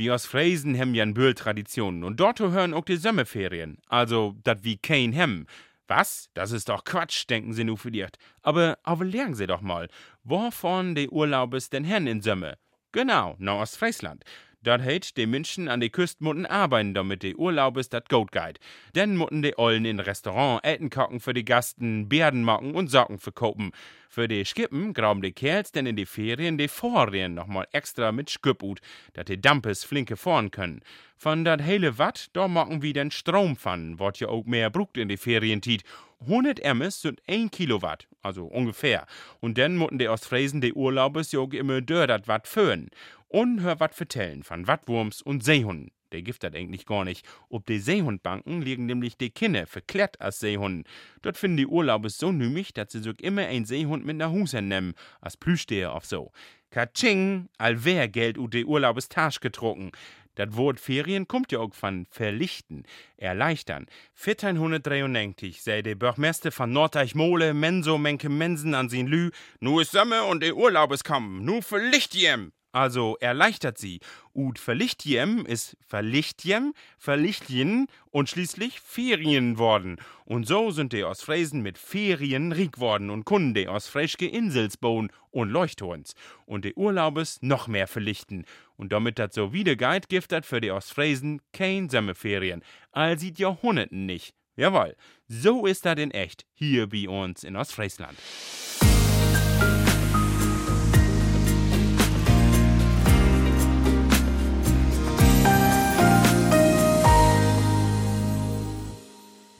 Wir 0.00 0.14
aus 0.14 0.24
Fräsen 0.24 0.78
haben 0.78 0.94
ja 0.94 1.02
eine 1.02 1.34
Traditionen 1.34 2.04
und 2.04 2.20
dort 2.20 2.40
hören 2.40 2.72
auch 2.72 2.86
die 2.86 2.96
Sommerferien. 2.96 3.76
Also, 3.86 4.34
dat 4.44 4.64
wie 4.64 4.78
kein 4.78 5.12
hem. 5.12 5.44
Was? 5.88 6.30
Das 6.32 6.52
ist 6.52 6.70
doch 6.70 6.84
Quatsch, 6.84 7.28
denken 7.28 7.52
sie 7.52 7.64
nur 7.64 7.76
vielleicht. 7.76 8.16
Aber, 8.40 8.78
aber 8.82 9.04
lernen 9.04 9.34
sie 9.34 9.46
doch 9.46 9.60
mal, 9.60 9.88
wovon 10.24 10.94
die 10.94 11.10
Urlaubes 11.10 11.68
denn 11.68 11.84
hen 11.84 12.06
in 12.06 12.22
Sommer? 12.22 12.56
Genau, 12.92 13.36
nach 13.38 13.60
Ostfriesland. 13.60 14.24
Dat 14.62 14.82
heit, 14.82 15.16
die 15.16 15.26
Menschen 15.26 15.68
an 15.68 15.80
die 15.80 15.88
Küste 15.88 16.22
mutten 16.22 16.44
arbeiten, 16.44 16.92
damit 16.92 17.22
die 17.22 17.34
Urlaubes 17.34 17.88
dat 17.88 18.10
gut 18.10 18.30
geht. 18.30 18.60
Dann 18.92 19.16
mutten 19.16 19.40
die 19.40 19.58
Ollen 19.58 19.86
in 19.86 20.00
Restaurant 20.00 20.62
Essen 20.62 20.90
kochen 20.90 21.18
für 21.18 21.32
die 21.32 21.46
Gasten, 21.46 22.10
Bärden 22.10 22.44
machen 22.44 22.74
und 22.74 22.90
Socken 22.90 23.18
verkaufen. 23.18 23.72
Für 24.10 24.28
die 24.28 24.44
Skippen 24.44 24.92
graben 24.92 25.22
die 25.22 25.32
Kerls 25.32 25.72
denn 25.72 25.86
in 25.86 25.96
die 25.96 26.04
Ferien 26.04 26.58
die 26.58 26.68
Vorrien 26.68 27.32
nochmal 27.32 27.68
extra 27.72 28.12
mit 28.12 28.28
Skip 28.28 28.62
ut, 28.62 28.80
dat 29.14 29.28
die 29.28 29.40
Dampes 29.40 29.84
flinke 29.84 30.18
fahren 30.18 30.50
können. 30.50 30.82
Von 31.16 31.44
dat 31.44 31.62
hele 31.62 31.96
Watt, 31.96 32.28
da 32.34 32.48
machen 32.48 32.82
wir 32.82 32.92
den 32.92 33.10
Strom 33.10 33.56
von, 33.56 33.98
wat 33.98 34.20
ja 34.20 34.28
auch 34.28 34.44
mehr 34.44 34.68
brucht 34.68 34.98
in 34.98 35.08
die 35.08 35.16
Ferientiet. 35.16 35.84
100 36.22 36.60
Emmes 36.60 37.00
sind 37.00 37.22
1 37.26 37.50
Kilowatt, 37.50 38.08
also 38.20 38.44
ungefähr. 38.44 39.06
Und 39.40 39.56
dann 39.56 39.76
mutten 39.76 39.98
die 39.98 40.08
Ostfriesen 40.08 40.60
die 40.60 40.74
Urlaubes 40.74 41.34
auch 41.34 41.52
immer 41.52 41.80
dör 41.80 42.06
dat 42.06 42.28
Watt 42.28 42.46
föhn. 42.46 42.90
Und 43.32 43.60
hör 43.60 43.78
wat 43.78 43.94
vertellen 43.94 44.42
von 44.42 44.66
Wattwurms 44.66 45.22
und 45.22 45.44
Seehunden. 45.44 45.92
Der 46.10 46.22
gift 46.22 46.42
dat 46.42 46.56
eigentlich 46.56 46.84
gar 46.84 47.04
nicht. 47.04 47.24
Ob 47.48 47.64
die 47.64 47.78
Seehundbanken 47.78 48.60
liegen 48.60 48.86
nämlich 48.86 49.16
die 49.16 49.30
Kinne 49.30 49.66
verklärt 49.66 50.20
als 50.20 50.40
Seehunden. 50.40 50.82
Dort 51.22 51.38
finden 51.38 51.58
die 51.58 51.68
Urlaubes 51.68 52.18
so 52.18 52.32
nümmig, 52.32 52.74
dass 52.74 52.90
sie 52.90 52.98
sich 52.98 53.22
immer 53.22 53.46
ein 53.46 53.66
Seehund 53.66 54.04
mit 54.04 54.16
nach 54.16 54.32
Hause 54.32 54.62
nehmen, 54.62 54.94
als 55.20 55.36
Plüschsteher 55.36 55.92
auf 55.92 56.06
so. 56.06 56.32
Katsching, 56.70 57.48
allwer 57.56 58.08
Geld 58.08 58.36
ut 58.36 58.52
die 58.52 58.64
Urlaubes 58.64 59.08
Tasch 59.08 59.38
getrunken. 59.38 59.92
Das 60.34 60.56
Wort 60.56 60.80
Ferien 60.80 61.28
kommt 61.28 61.52
ja 61.52 61.60
auch 61.60 61.72
von 61.72 62.06
verlichten, 62.10 62.82
erleichtern. 63.16 63.86
1493 64.16 65.62
sei 65.62 65.82
der 65.82 65.94
Bürgermeister 65.94 66.50
von 66.50 66.72
Nordeichmole 66.72 67.54
Menso 67.54 67.96
Menke 67.96 68.28
Mensen 68.28 68.74
an 68.74 68.88
sin 68.88 69.06
Lü, 69.06 69.30
nu 69.60 69.78
is 69.78 69.92
Sommer 69.92 70.26
und 70.26 70.42
der 70.42 70.56
Urlaubes 70.56 71.04
kommen, 71.04 71.44
nu 71.44 71.62
verlicht 71.62 72.16
jem. 72.16 72.50
Also 72.72 73.16
erleichtert 73.20 73.78
sie. 73.78 74.00
Ud 74.32 74.58
verlichtjem 74.58 75.44
ist 75.44 75.76
verlichtjem, 75.86 76.72
verlichtjen 76.98 77.88
und 78.10 78.28
schließlich 78.28 78.80
Ferien 78.80 79.58
worden. 79.58 79.96
Und 80.24 80.46
so 80.46 80.70
sind 80.70 80.92
die 80.92 81.02
aus 81.02 81.22
Fräsen 81.22 81.62
mit 81.62 81.78
Ferien 81.78 82.52
riek 82.52 82.78
worden 82.78 83.10
und 83.10 83.24
kunden 83.24 83.54
die 83.54 83.66
aus 83.66 83.88
Freschke 83.88 84.26
Insels 84.26 84.76
bauen 84.76 85.10
und 85.30 85.50
Leuchtturms. 85.50 86.14
Und 86.46 86.64
die 86.64 86.74
Urlaubes 86.74 87.38
noch 87.42 87.66
mehr 87.66 87.88
verlichten. 87.88 88.44
Und 88.76 88.92
damit 88.92 89.18
das 89.18 89.34
so 89.34 89.52
wieder 89.52 89.74
geht, 89.74 90.08
giftet 90.08 90.46
für 90.46 90.60
die 90.60 90.70
aus 90.70 90.90
Fräsen 90.90 91.42
kein 91.52 91.88
Sommerferien. 91.88 92.62
All 92.92 93.18
sieht 93.18 93.38
Jahrhunderten 93.38 94.06
nicht. 94.06 94.34
Jawohl, 94.56 94.94
so 95.26 95.66
ist 95.66 95.86
das 95.86 95.98
in 95.98 96.10
echt, 96.10 96.44
hier 96.52 96.88
bei 96.88 97.08
uns 97.08 97.44
in 97.44 97.56
Ostfriesland. 97.56 98.16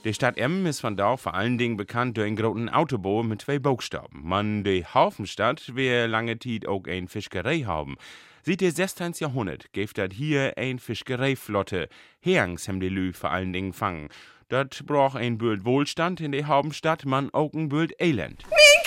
Die 0.03 0.15
Stadt 0.15 0.37
Emmen 0.39 0.65
ist 0.65 0.79
von 0.79 0.97
da 0.97 1.15
vor 1.15 1.35
allen 1.35 1.59
Dingen 1.59 1.77
bekannt 1.77 2.17
durch 2.17 2.25
einen 2.25 2.35
großen 2.35 2.69
Autobau 2.69 3.21
mit 3.21 3.43
zwei 3.43 3.59
Buchstaben. 3.59 4.21
Man, 4.23 4.63
die 4.63 4.83
Hafenstadt, 4.83 5.75
wir 5.75 6.07
lange 6.07 6.39
Zeit 6.39 6.65
auch 6.65 6.85
ein 6.87 7.07
Fischerei 7.07 7.59
haben. 7.59 7.97
Sieht 8.41 8.63
ihr 8.63 8.71
16. 8.71 9.13
Jahrhundert, 9.19 9.71
gibt 9.73 9.99
dat 9.99 10.13
hier 10.13 10.57
ein 10.57 10.79
Fischereiflotte. 10.79 11.87
Herings 12.19 12.67
haben 12.67 12.79
die 12.79 12.89
Lü 12.89 13.13
vor 13.13 13.29
allen 13.29 13.53
Dingen 13.53 13.73
fangen. 13.73 14.09
Dat 14.49 14.87
braucht 14.87 15.17
ein 15.17 15.37
Bild 15.37 15.65
Wohlstand 15.65 16.19
in 16.19 16.31
der 16.31 16.47
Hauptstadt, 16.47 17.05
man 17.05 17.31
auch 17.31 17.53
ein 17.53 17.69
Bild 17.69 17.93
Elend. 17.99 18.43
Nicole! 18.45 18.80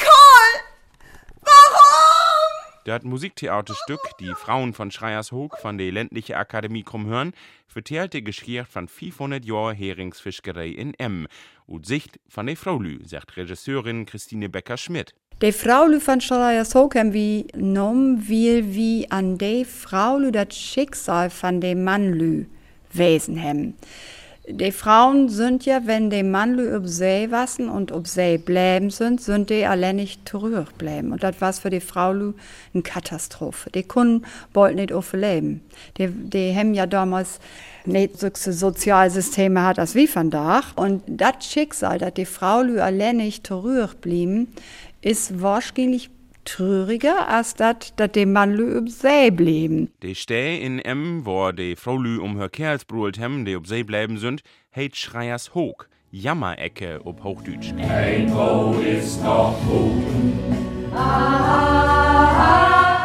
Das 2.84 3.02
Musiktheaterstück 3.02 4.00
Die 4.20 4.34
Frauen 4.34 4.74
von 4.74 4.90
Schreiershoek 4.90 5.56
von 5.56 5.78
der 5.78 5.90
ländliche 5.90 6.36
Akademie 6.36 6.82
Krummhörn 6.82 7.32
vertellt 7.66 8.12
die 8.12 8.22
Geschichte 8.22 8.66
von 8.66 8.88
500 8.88 9.42
Jahren 9.42 9.74
Heringsfischerei 9.74 10.68
in 10.68 10.92
Emmen 10.98 11.26
und 11.66 11.86
Sicht 11.86 12.20
von 12.28 12.46
der 12.46 12.58
Fraulü, 12.58 12.98
sagt 13.06 13.38
Regisseurin 13.38 14.04
Christine 14.04 14.50
Becker-Schmidt. 14.50 15.14
Die 15.40 15.52
Fraulü 15.52 15.98
von 15.98 16.20
Schreiershoek 16.20 16.94
haben 16.94 17.14
wie 17.14 17.46
nom 17.56 18.28
will 18.28 18.74
wie 18.74 19.10
an 19.10 19.38
de 19.38 19.64
Fraulü 19.64 20.30
das 20.30 20.54
Schicksal 20.54 21.30
von 21.30 21.62
dem 21.62 21.84
Mannlü 21.84 22.44
wesen 22.92 23.42
haben. 23.42 23.76
Die 24.46 24.72
Frauen 24.72 25.30
sind 25.30 25.64
ja, 25.64 25.86
wenn 25.86 26.10
die 26.10 26.22
Mannlü 26.22 26.76
ob 26.76 26.86
See 26.86 27.30
wassen 27.30 27.70
und 27.70 27.92
ob 27.92 28.06
See 28.06 28.36
bleiben 28.36 28.90
sind, 28.90 29.22
sind 29.22 29.48
die 29.48 29.64
allein 29.64 29.96
nicht 29.96 30.28
zurückbleiben. 30.28 31.12
Und 31.12 31.22
das 31.22 31.40
war 31.40 31.54
für 31.54 31.70
die 31.70 31.80
Fraulü 31.80 32.34
eine 32.74 32.82
Katastrophe. 32.82 33.70
Die 33.70 33.84
Kunden 33.84 34.26
wollten 34.52 34.76
nicht 34.76 34.92
overleben. 34.92 35.62
Die, 35.96 36.08
die 36.08 36.54
haben 36.54 36.74
ja 36.74 36.84
damals 36.84 37.40
nicht 37.86 38.18
so 38.18 38.28
Sozialsysteme 38.34 39.62
hat 39.62 39.78
als 39.78 39.94
wie 39.94 40.06
von 40.06 40.28
Dach. 40.30 40.76
Und 40.76 41.02
das 41.06 41.46
Schicksal, 41.46 41.96
dass 41.96 42.12
die 42.12 42.26
Fraulü 42.26 42.80
allein 42.80 43.16
nicht 43.16 43.46
zurückblieben, 43.46 44.48
ist 45.00 45.40
wahrscheinlich 45.40 46.10
trauriger, 46.44 47.26
als 47.26 47.54
dat, 47.54 47.92
dat 47.96 48.14
de 48.14 48.26
Mannlü 48.26 48.76
ob 48.76 48.88
See 48.88 49.32
blieben. 49.32 49.92
Die 50.02 50.14
Steh 50.14 50.62
in 50.64 50.80
Emmen, 50.80 51.24
wo 51.24 51.52
die 51.52 51.76
Fraulü 51.76 52.18
um 52.18 52.36
her 52.36 52.48
Kerls 52.48 52.84
brüllt 52.84 53.18
hem, 53.18 53.44
die 53.44 53.56
ob 53.56 53.66
See 53.66 53.82
bleiben 53.82 54.18
sind, 54.18 54.42
heit 54.74 54.96
Schreiers 54.96 55.54
Hoog, 55.54 55.88
Jammerecke 56.10 57.00
ob 57.04 57.22
Hochdeutsch. 57.22 57.72
Ein 57.78 58.26
Boot 58.26 58.84
ist 58.84 59.22
noch 59.22 59.56
gut. 59.66 60.04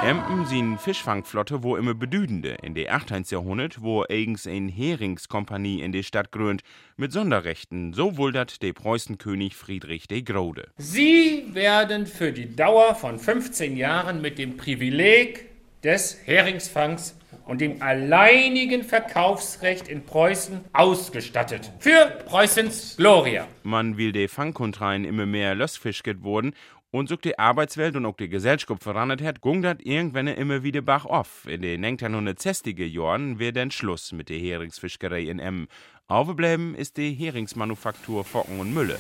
Empen 0.10 0.48
sind 0.48 0.82
Fischfangflotte 0.82 1.62
wo 1.62 1.76
immer 1.76 1.94
bedüdende. 1.94 2.58
In 2.64 2.74
der 2.74 2.96
18. 2.96 3.26
Jahrhundert, 3.30 3.84
wo 3.84 4.06
eigens 4.10 4.48
ein 4.48 4.68
Heringskompanie 4.68 5.82
in 5.82 5.92
der 5.92 6.02
Stadt 6.02 6.32
gründ, 6.32 6.64
mit 6.98 7.12
Sonderrechten, 7.12 7.94
so 7.94 8.18
wohl 8.18 8.32
dat 8.32 8.64
der 8.64 8.74
Preußenkönig 8.74 9.56
Friedrich 9.56 10.08
der 10.08 10.24
Grode. 10.24 10.70
Sie 10.78 11.46
werden 11.54 12.08
für 12.08 12.32
die 12.32 12.56
Dauer 12.56 12.96
von 12.96 13.20
15 13.20 13.78
Jahren 13.78 14.20
mit 14.20 14.40
dem 14.40 14.58
Privileg 14.58 15.46
des 15.84 16.18
Heringsfangs 16.26 17.16
und 17.46 17.62
dem 17.62 17.80
alleinigen 17.84 18.84
Verkaufsrecht 18.84 19.88
in 19.88 20.04
Preußen 20.04 20.62
ausgestattet. 20.74 21.72
Für 21.78 22.08
Preußens 22.26 22.96
Gloria. 22.98 23.48
Man 23.62 23.98
will 23.98 24.12
de 24.12 24.28
Fangkontreien 24.28 25.06
immer 25.06 25.28
mehr 25.28 25.54
Lössfisch 25.54 26.02
geworden 26.02 26.56
und 26.92 27.08
so 27.08 27.16
die 27.16 27.38
Arbeitswelt 27.38 27.96
und 27.96 28.06
auch 28.06 28.18
die 28.18 28.30
Gesellschaft 28.30 28.84
verandert 28.84 29.22
hat, 29.22 29.42
ging 29.42 29.62
das 29.62 29.78
irgendwann 29.84 30.28
immer 30.28 30.64
wieder 30.64 30.82
bach 30.82 31.06
auf. 31.06 31.46
In 31.48 31.62
den 31.62 31.86
1960er 31.86 32.86
Jahren 32.86 33.38
wird 33.38 33.58
dann 33.58 33.72
Schluss 33.72 34.12
mit 34.12 34.30
der 34.30 34.40
Heringsfischerei 34.40 35.22
in 35.22 35.40
Emmen. 35.40 35.68
Aufgebleiben 36.08 36.74
ist 36.74 36.98
die 36.98 37.14
Heringsmanufaktur 37.14 38.24
Focken 38.24 38.60
und 38.60 38.74
Mülle. 38.74 38.98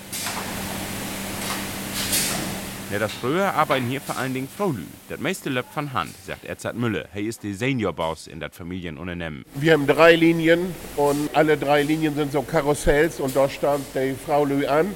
Ja, 2.91 2.97
das 2.97 3.11
früher 3.13 3.53
arbeiten 3.53 3.85
hier 3.85 4.01
vor 4.01 4.17
allen 4.17 4.33
Dingen 4.33 4.47
Fraulü. 4.47 4.83
Das 5.09 5.19
meiste 5.19 5.49
läuft 5.49 5.71
von 5.73 5.93
Hand, 5.93 6.11
sagt 6.25 6.45
Edzard 6.45 6.75
Müller. 6.75 7.05
Er 7.13 7.21
ist 7.21 7.43
der 7.43 7.53
Seniorboss 7.53 8.25
in 8.25 8.39
das 8.39 8.55
Familienunternehmen. 8.55 9.45
Wir 9.55 9.73
haben 9.73 9.85
drei 9.85 10.15
Linien 10.15 10.73
und 10.95 11.29
alle 11.33 11.55
drei 11.55 11.83
Linien 11.83 12.15
sind 12.15 12.31
so 12.31 12.41
Karussells 12.41 13.19
und 13.19 13.35
da 13.35 13.47
stand 13.47 13.85
die 13.93 14.13
Fraulü 14.13 14.65
an. 14.65 14.95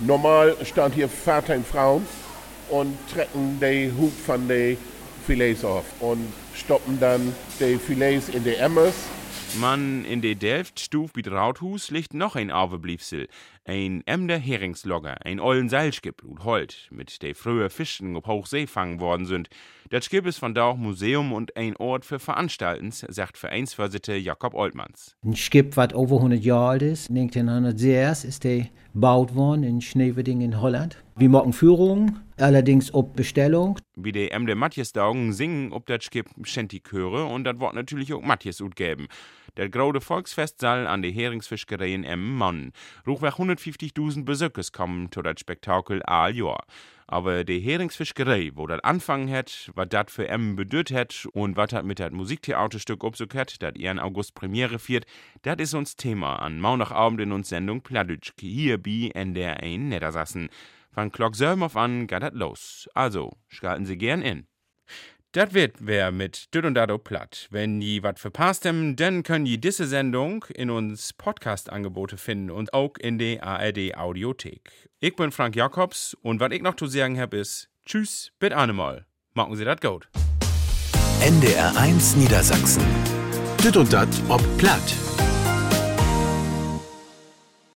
Normal 0.00 0.56
stand 0.64 0.94
hier 0.94 1.08
Vater 1.08 1.56
und 1.56 1.66
Frauen 1.66 2.06
und 2.70 2.96
trecken 3.12 3.58
die 3.60 3.90
Hut 3.96 4.12
von 4.12 4.46
den 4.48 4.76
Filets 5.26 5.64
auf 5.64 5.84
und 6.00 6.32
stoppen 6.54 6.98
dann 7.00 7.34
die 7.58 7.76
Filets 7.76 8.28
in 8.28 8.44
die 8.44 8.54
Emmers. 8.54 8.94
Man 9.60 10.04
in 10.04 10.20
de 10.20 10.34
Delft 10.34 10.80
stuf 10.80 11.12
bit 11.12 11.30
Rauthus 11.30 11.90
liegt 11.90 12.12
noch 12.12 12.34
ein 12.34 12.50
Auwebliefsel. 12.50 13.28
Ein 13.64 14.02
Emder 14.04 14.36
Heringslogger, 14.36 15.24
ein 15.24 15.38
ollen 15.38 15.68
Seilskip 15.68 16.24
und 16.24 16.44
Holt, 16.44 16.88
mit 16.90 17.22
de 17.22 17.34
früher 17.34 17.70
Fischen 17.70 18.16
op 18.16 18.26
Hochsee 18.26 18.66
fangen 18.66 18.98
worden 19.00 19.26
sind. 19.26 19.48
Das 19.90 20.06
Skip 20.06 20.26
ist 20.26 20.38
von 20.38 20.54
da 20.54 20.64
auch 20.64 20.76
Museum 20.76 21.32
und 21.32 21.56
ein 21.56 21.76
Ort 21.76 22.04
für 22.04 22.18
Veranstaltens, 22.18 23.06
sagt 23.08 23.38
Vereinsvorsitzender 23.38 24.18
Jakob 24.18 24.54
Oltmanns. 24.54 25.16
Ein 25.24 25.36
Skip, 25.36 25.76
was 25.76 25.94
over 25.94 26.16
100 26.16 26.42
Jahre 26.42 26.70
alt 26.70 26.82
ist, 26.82 27.10
1906 27.10 28.24
ist 28.24 28.42
der 28.42 28.66
gebaut 28.92 29.36
worden 29.36 29.62
in 29.62 29.80
Schneverding 29.80 30.40
in 30.40 30.60
Holland. 30.60 30.96
Wir 31.16 31.28
machen 31.28 31.52
Führungen, 31.52 32.23
allerdings 32.36 32.92
ob 32.92 33.16
Bestellung. 33.16 33.78
Wie 33.96 34.12
die 34.12 34.30
Emde 34.30 34.54
Matjes 34.54 34.92
Daugen 34.92 35.32
singen 35.32 35.72
ob 35.72 35.86
das 35.86 36.04
Skip 36.04 36.26
Schenti-Chöre 36.42 37.26
und 37.26 37.44
das 37.44 37.58
Wort 37.60 37.74
natürlich 37.74 38.12
auch 38.12 38.22
Matjes 38.22 38.60
ut 38.60 38.76
geben. 38.76 39.08
Der 39.56 39.68
grode 39.68 40.00
Volksfestsaal 40.00 40.86
an 40.88 41.02
der 41.02 41.12
Heringsfischerei 41.12 41.94
in 41.94 42.02
Emmen. 42.02 42.72
Ruchweg 43.06 43.34
150.000 43.34 44.24
Besuchers 44.24 44.72
kommen 44.72 45.12
zu 45.12 45.22
das 45.22 45.38
Spektakel 45.38 46.02
all 46.02 46.34
Jahr. 46.34 46.64
Aber 47.06 47.44
die 47.44 47.60
Heringsfischerei, 47.60 48.52
wo 48.54 48.66
das 48.66 48.82
anfangen 48.82 49.30
hat, 49.30 49.70
was 49.74 49.88
das 49.90 50.06
für 50.08 50.26
Emmen 50.26 50.56
bedeutet 50.56 50.96
hat 50.96 51.28
und 51.32 51.56
was 51.56 51.68
das 51.68 51.84
mit 51.84 52.00
das 52.00 52.10
Musiktheaterstück 52.10 53.04
obsucht, 53.04 53.62
das 53.62 53.74
ihren 53.76 54.00
August 54.00 54.34
Premiere 54.34 54.78
viert, 54.78 55.04
das 55.42 55.56
ist 55.58 55.74
uns 55.74 55.96
Thema 55.96 56.36
an 56.36 56.58
Maunachabend 56.58 57.20
in 57.20 57.32
uns 57.32 57.50
Sendung 57.50 57.82
Pladütschke 57.82 58.46
hier 58.46 58.82
bei 58.82 59.10
NDR 59.14 59.62
1 59.62 59.84
Niedersassen. 59.84 60.48
Von 60.94 61.10
Glock 61.10 61.34
auf 61.42 61.76
an 61.76 62.06
geht 62.06 62.22
das 62.22 62.32
los. 62.34 62.88
Also, 62.94 63.32
schalten 63.48 63.84
Sie 63.84 63.98
gern 63.98 64.22
in. 64.22 64.46
Das 65.32 65.52
wird 65.52 65.78
wer 65.80 66.12
mit 66.12 66.54
Düt 66.54 66.64
und 66.64 66.74
Dado 66.74 66.98
platt. 66.98 67.48
Wenn 67.50 67.80
die 67.80 68.04
wat 68.04 68.20
verpasst 68.20 68.64
haben, 68.64 68.94
dann 68.94 69.24
können 69.24 69.44
die 69.44 69.60
diese 69.60 69.88
Sendung 69.88 70.44
in 70.54 70.70
uns 70.70 71.12
Podcast-Angebote 71.12 72.16
finden 72.16 72.52
und 72.52 72.72
auch 72.72 72.92
in 73.00 73.18
der 73.18 73.42
ARD 73.42 73.96
Audiothek. 73.96 74.88
Ich 75.00 75.16
bin 75.16 75.32
Frank 75.32 75.56
Jakobs 75.56 76.14
und 76.22 76.38
was 76.38 76.52
ich 76.52 76.62
noch 76.62 76.76
zu 76.76 76.86
sagen 76.86 77.18
habe 77.18 77.38
ist, 77.38 77.68
tschüss, 77.84 78.30
bis 78.38 78.52
einmal. 78.52 79.06
Machen 79.32 79.56
Sie 79.56 79.64
das 79.64 79.80
gut. 79.80 80.08
NDR 81.20 81.76
1 81.76 82.14
Niedersachsen. 82.14 82.84
Düt 83.64 83.76
und 83.76 83.92
Dat 83.92 84.08
ob 84.28 84.40
platt. 84.58 85.03